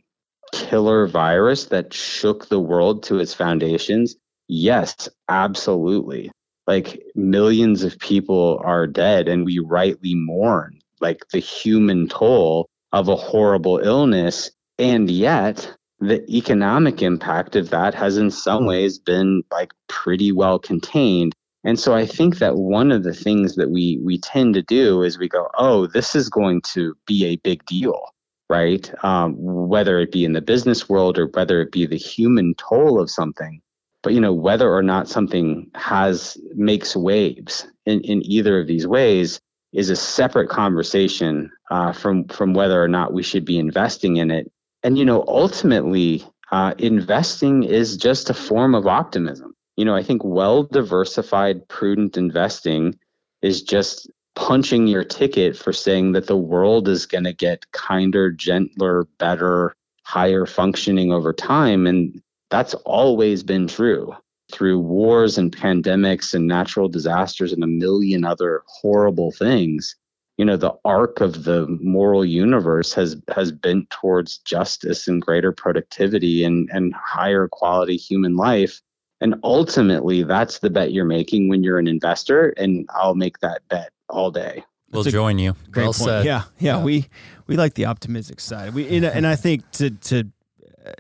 [0.52, 4.18] killer virus that shook the world to its foundations?
[4.50, 6.30] Yes, absolutely
[6.68, 13.08] like millions of people are dead and we rightly mourn like the human toll of
[13.08, 19.44] a horrible illness and yet the economic impact of that has in some ways been
[19.52, 21.34] like pretty well contained.
[21.64, 25.02] And so i think that one of the things that we we tend to do
[25.02, 28.10] is we go oh this is going to be a big deal
[28.50, 28.92] right?
[29.04, 33.00] Um, whether it be in the business world or whether it be the human toll
[33.00, 33.62] of something.
[34.04, 38.86] But you know whether or not something has makes waves in, in either of these
[38.86, 39.40] ways
[39.74, 44.32] is a separate conversation uh, from from whether or not we should be investing in
[44.32, 44.52] it
[44.84, 50.04] and you know ultimately uh, investing is just a form of optimism you know i
[50.04, 52.98] think well diversified prudent investing
[53.42, 58.32] is just punching your ticket for saying that the world is going to get kinder,
[58.32, 61.88] gentler, better, higher functioning over time.
[61.88, 64.16] And that's always been true
[64.56, 69.96] through wars and pandemics and natural disasters and a million other horrible things
[70.38, 75.52] you know the arc of the moral universe has has been towards justice and greater
[75.52, 78.82] productivity and and higher quality human life.
[79.22, 83.62] And ultimately that's the bet you're making when you're an investor and i'll make that
[83.70, 84.64] bet all day.
[84.92, 85.56] We'll join you.
[85.72, 86.10] great well point.
[86.10, 86.26] Said.
[86.26, 86.84] Yeah, yeah yeah.
[86.84, 87.08] we
[87.48, 88.74] we like the optimistic side.
[88.74, 90.30] We and, and i think to to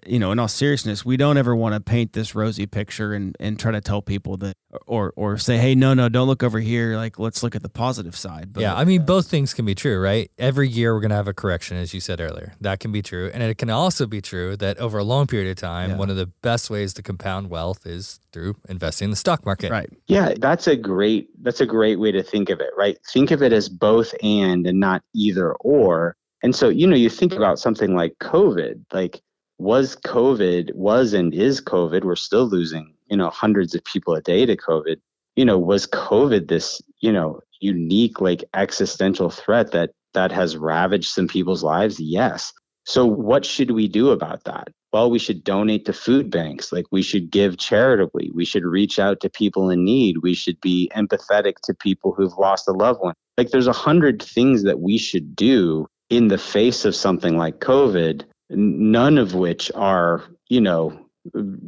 [0.05, 3.35] you know, in all seriousness, we don't ever want to paint this rosy picture and,
[3.39, 4.57] and try to tell people that,
[4.87, 6.97] or or say, hey, no, no, don't look over here.
[6.97, 8.53] Like, let's look at the positive side.
[8.53, 10.31] But, yeah, I mean, uh, both things can be true, right?
[10.37, 12.53] Every year we're going to have a correction, as you said earlier.
[12.61, 15.49] That can be true, and it can also be true that over a long period
[15.49, 15.97] of time, yeah.
[15.97, 19.71] one of the best ways to compound wealth is through investing in the stock market.
[19.71, 19.89] Right.
[20.07, 22.71] Yeah, that's a great that's a great way to think of it.
[22.77, 22.97] Right.
[23.13, 26.15] Think of it as both and and not either or.
[26.43, 29.21] And so, you know, you think about something like COVID, like
[29.57, 34.21] was COVID, was and is COVID, we're still losing, you know, hundreds of people a
[34.21, 34.97] day to COVID.
[35.35, 41.09] You know, was COVID this, you know, unique like existential threat that that has ravaged
[41.09, 41.99] some people's lives?
[41.99, 42.53] Yes.
[42.85, 44.69] So what should we do about that?
[44.93, 46.71] Well, we should donate to food banks.
[46.71, 48.31] Like we should give charitably.
[48.33, 50.19] We should reach out to people in need.
[50.19, 53.15] We should be empathetic to people who've lost a loved one.
[53.37, 57.59] Like there's a hundred things that we should do in the face of something like
[57.59, 60.99] COVID none of which are, you know,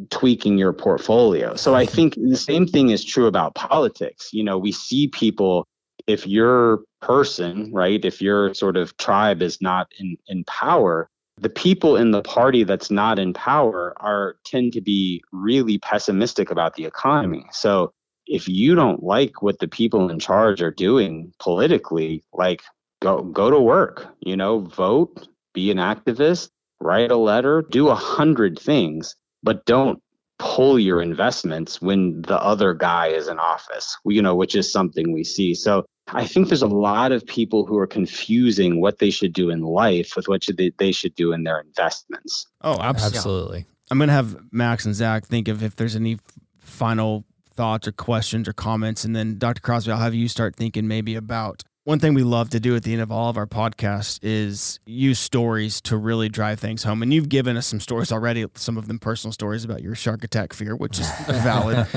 [0.09, 1.55] tweaking your portfolio.
[1.55, 4.30] So I think the same thing is true about politics.
[4.32, 5.65] You know, we see people
[6.05, 11.09] if your person, right, if your sort of tribe is not in, in power,
[11.39, 16.49] the people in the party that's not in power are tend to be really pessimistic
[16.49, 17.45] about the economy.
[17.51, 17.91] So
[18.25, 22.63] if you don't like what the people in charge are doing politically, like
[23.01, 26.49] go go to work, you know, vote, be an activist,
[26.82, 30.01] write a letter, do a hundred things, but don't
[30.39, 35.11] pull your investments when the other guy is in office, you know, which is something
[35.11, 35.55] we see.
[35.55, 39.49] So I think there's a lot of people who are confusing what they should do
[39.49, 42.47] in life with what should they, they should do in their investments.
[42.61, 43.17] Oh, absolutely.
[43.17, 43.65] absolutely.
[43.89, 46.19] I'm going to have Max and Zach think of if there's any
[46.59, 49.03] final thoughts or questions or comments.
[49.03, 49.61] And then Dr.
[49.61, 52.83] Crosby, I'll have you start thinking maybe about one thing we love to do at
[52.83, 57.01] the end of all of our podcasts is use stories to really drive things home.
[57.01, 60.21] And you've given us some stories already, some of them personal stories about your shark
[60.25, 61.88] attack fear, which is valid.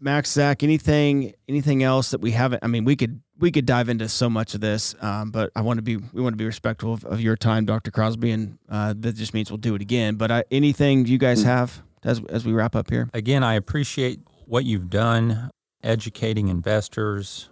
[0.00, 2.64] Max, Zach, anything, anything else that we haven't?
[2.64, 5.60] I mean, we could we could dive into so much of this, um, but I
[5.60, 7.92] want to be we want to be respectful of, of your time, Dr.
[7.92, 10.16] Crosby, and uh, that just means we'll do it again.
[10.16, 13.08] But uh, anything you guys have as as we wrap up here?
[13.14, 15.50] Again, I appreciate what you've done,
[15.84, 17.48] educating investors,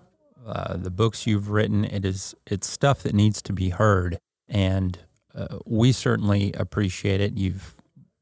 [0.48, 1.84] uh, the books you've written.
[1.84, 4.18] It is it's stuff that needs to be heard,
[4.48, 4.98] and
[5.34, 7.36] uh, we certainly appreciate it.
[7.36, 7.74] You've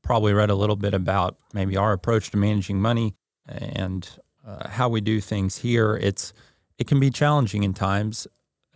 [0.03, 3.15] probably read a little bit about maybe our approach to managing money
[3.47, 4.09] and
[4.47, 5.97] uh, how we do things here.
[5.97, 6.33] It's
[6.79, 8.27] it can be challenging in times.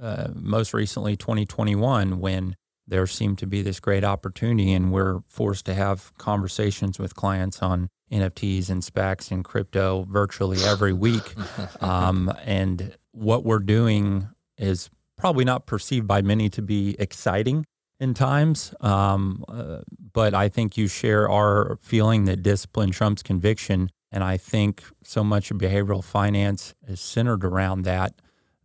[0.00, 5.66] Uh, most recently, 2021, when there seemed to be this great opportunity, and we're forced
[5.66, 11.34] to have conversations with clients on NFTs and SPACs and crypto virtually every week.
[11.80, 17.64] Um, and what we're doing is probably not perceived by many to be exciting
[17.98, 18.74] in times.
[18.80, 19.80] Um, uh,
[20.12, 23.90] but I think you share our feeling that discipline trumps conviction.
[24.12, 28.14] And I think so much of behavioral finance is centered around that,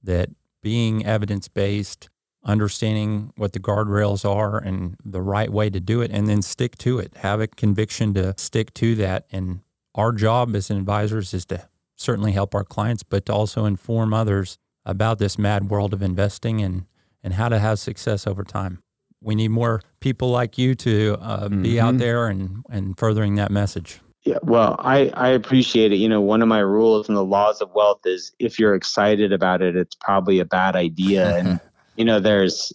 [0.04, 0.30] that
[0.62, 2.10] being evidence based,
[2.46, 6.78] understanding what the guardrails are and the right way to do it, and then stick
[6.78, 7.16] to it.
[7.18, 9.26] Have a conviction to stick to that.
[9.32, 9.62] And
[9.96, 14.58] our job as advisors is to certainly help our clients, but to also inform others
[14.86, 16.86] about this mad world of investing and,
[17.24, 18.80] and how to have success over time.
[19.22, 21.64] We need more people like you to uh, mm-hmm.
[21.64, 21.98] be out mm-hmm.
[21.98, 24.00] there and, and furthering that message.
[24.24, 25.98] Yeah, well, I, I appreciate it.
[25.98, 29.32] You know, one of my rules in the laws of wealth is if you're excited
[29.32, 31.38] about it, it's probably a bad idea.
[31.38, 31.60] and,
[31.96, 32.74] you know, there's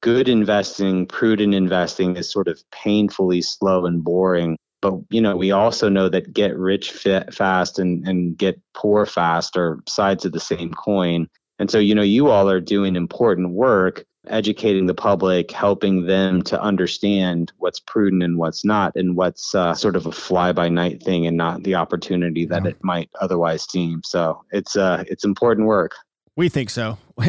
[0.00, 4.56] good investing, prudent investing is sort of painfully slow and boring.
[4.82, 9.56] But you know we also know that get rich fast and, and get poor fast
[9.56, 11.28] are sides of the same coin.
[11.58, 16.42] And so you know you all are doing important work educating the public helping them
[16.42, 20.68] to understand what's prudent and what's not and what's uh, sort of a fly by
[20.68, 22.70] night thing and not the opportunity that yeah.
[22.70, 24.02] it might otherwise seem.
[24.04, 25.94] So it's uh it's important work
[26.40, 26.96] we think so.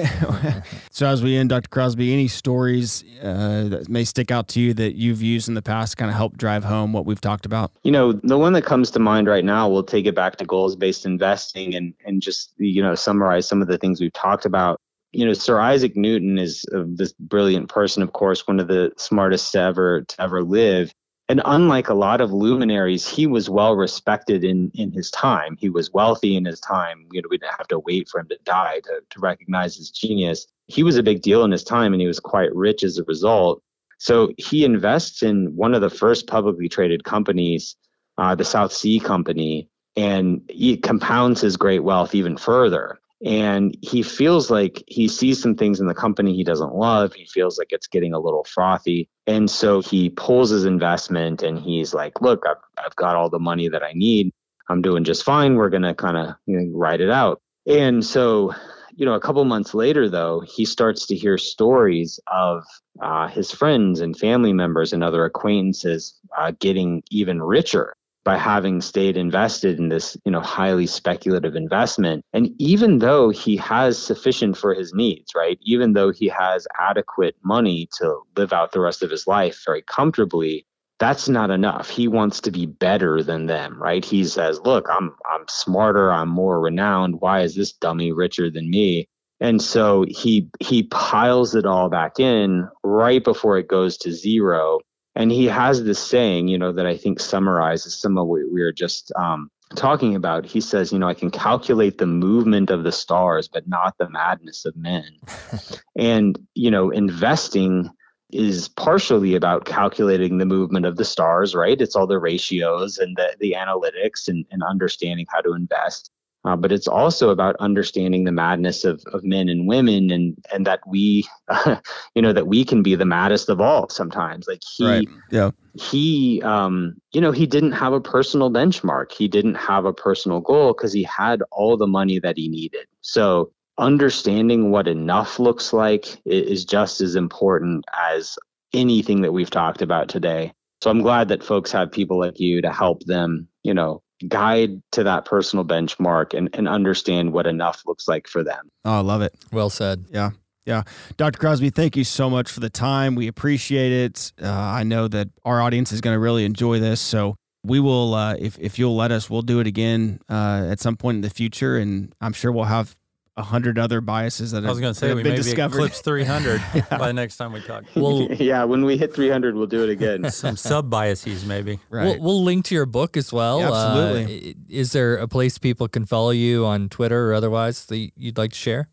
[0.89, 1.68] so as we end, Dr.
[1.68, 5.62] Crosby, any stories uh, that may stick out to you that you've used in the
[5.62, 7.74] past kind of help drive home what we've talked about?
[7.84, 10.45] You know, the one that comes to mind right now, we'll take it back to
[10.45, 14.80] goals-based investing and and just you know summarize some of the things we've talked about.
[15.12, 18.93] you know, Sir Isaac Newton is uh, this brilliant person, of course, one of the
[18.95, 20.93] smartest to ever to ever live.
[21.32, 25.56] And unlike a lot of luminaries, he was well respected in in his time.
[25.58, 27.08] He was wealthy in his time.
[27.14, 29.92] You know, we didn't have to wait for him to die to, to recognize his
[29.92, 30.46] genius.
[30.68, 33.06] He was a big deal in his time, and he was quite rich as a
[33.06, 33.64] result.
[33.98, 37.78] So he invests in one of the first publicly traded companies,
[38.18, 44.02] uh, the South Sea Company, and he compounds his great wealth even further and he
[44.02, 47.14] feels like he sees some things in the company he doesn't love.
[47.14, 49.10] He feels like it's getting a little frothy.
[49.28, 53.40] And so he pulls his investment and he's like look i've, I've got all the
[53.40, 54.32] money that i need.
[54.70, 55.56] I'm doing just fine.
[55.56, 57.42] We're going to kind of you know, ride it out.
[57.68, 58.54] And so
[58.94, 62.64] you know a couple months later though he starts to hear stories of
[63.02, 68.82] uh, his friends and family members and other acquaintances uh, getting even richer by having
[68.82, 72.24] stayed invested in this you know highly speculative investment.
[72.34, 77.36] And even though he has sufficient for his needs right even though he has adequate
[77.44, 80.66] money to live out the rest of his life very comfortably
[81.00, 81.90] that's not enough.
[81.90, 84.06] He wants to be better than them right?
[84.06, 87.22] He says look i'm i'm smarter i'm more renowned.
[87.22, 89.08] Why is this dummy richer than me?
[89.40, 94.80] And so he he piles it all back in right before it goes to zero
[95.16, 98.62] and he has this saying, you know, that I think summarizes some of what we
[98.62, 100.45] were just um, talking about.
[100.45, 104.09] He says, you know, I can calculate the movement of the stars, but not the
[104.09, 105.18] madness of men.
[105.97, 107.89] and, you know, investing
[108.32, 111.82] is partially about calculating the movement of the stars, right?
[111.82, 116.12] It's all the ratios and the, the analytics and, and understanding how to invest.
[116.44, 120.66] Uh, but it's also about understanding the madness of, of men and women and and
[120.66, 121.76] that we uh,
[122.16, 124.48] you know that we can be the maddest of all sometimes.
[124.48, 125.08] Like he right.
[125.30, 125.52] yeah.
[125.74, 129.12] he um you know he didn't have a personal benchmark.
[129.12, 132.88] He didn't have a personal goal because he had all the money that he needed.
[133.02, 138.38] So understanding what enough looks like is just as important as
[138.74, 140.54] anything that we've talked about today.
[140.82, 144.82] So i'm glad that folks have people like you to help them you know guide
[144.92, 148.70] to that personal benchmark and, and understand what enough looks like for them.
[148.86, 149.34] Oh, I love it.
[149.52, 150.06] Well said.
[150.10, 150.32] Yeah.
[150.66, 150.84] Yeah.
[151.18, 151.40] Dr.
[151.40, 153.16] Crosby, thank you so much for the time.
[153.16, 154.32] We appreciate it.
[154.42, 157.02] Uh, I know that our audience is going to really enjoy this.
[157.02, 160.80] So we will, uh, if, if you'll let us, we'll do it again uh, at
[160.80, 161.78] some point in the future.
[161.78, 162.96] And I'm sure we'll have
[163.38, 165.78] a hundred other biases that I was going to say we been maybe discovered.
[165.78, 166.98] eclipse 300 yeah.
[166.98, 167.86] by the next time we talk.
[167.96, 170.30] Well, yeah, when we hit 300, we'll do it again.
[170.32, 171.80] Some sub biases, maybe.
[171.90, 172.06] Right.
[172.06, 173.60] We'll, we'll, link to your book as well.
[173.60, 174.52] Yeah, absolutely.
[174.52, 178.38] Uh, is there a place people can follow you on Twitter or otherwise that you'd
[178.38, 178.90] like to share?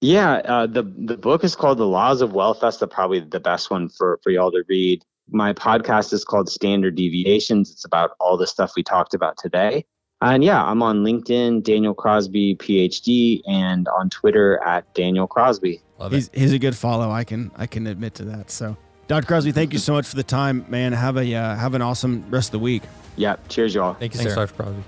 [0.00, 2.58] Yeah, uh, the the book is called The Laws of Wealth.
[2.60, 5.04] That's the, probably the best one for for y'all to read.
[5.30, 7.70] My podcast is called Standard Deviations.
[7.70, 9.84] It's about all the stuff we talked about today.
[10.22, 15.80] And yeah, I'm on LinkedIn, Daniel Crosby, PhD, and on Twitter at Daniel Crosby.
[16.10, 17.10] He's, he's a good follow.
[17.10, 18.50] I can I can admit to that.
[18.50, 18.76] So,
[19.08, 19.26] Dr.
[19.26, 20.92] Crosby, thank you so much for the time, man.
[20.92, 22.82] Have a uh, have an awesome rest of the week.
[23.16, 23.36] Yeah.
[23.48, 23.94] Cheers, y'all.
[23.94, 24.46] Thank you, Thanks, sir.
[24.46, 24.54] Dr.
[24.54, 24.82] Crosby.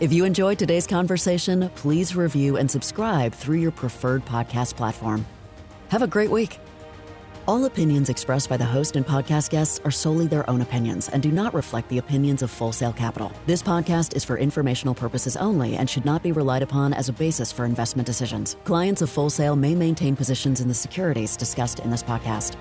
[0.00, 5.24] If you enjoyed today's conversation, please review and subscribe through your preferred podcast platform.
[5.90, 6.58] Have a great week.
[7.48, 11.20] All opinions expressed by the host and podcast guests are solely their own opinions and
[11.20, 13.32] do not reflect the opinions of Full Sail Capital.
[13.46, 17.12] This podcast is for informational purposes only and should not be relied upon as a
[17.12, 18.56] basis for investment decisions.
[18.62, 22.54] Clients of Full Sail may maintain positions in the securities discussed in this podcast.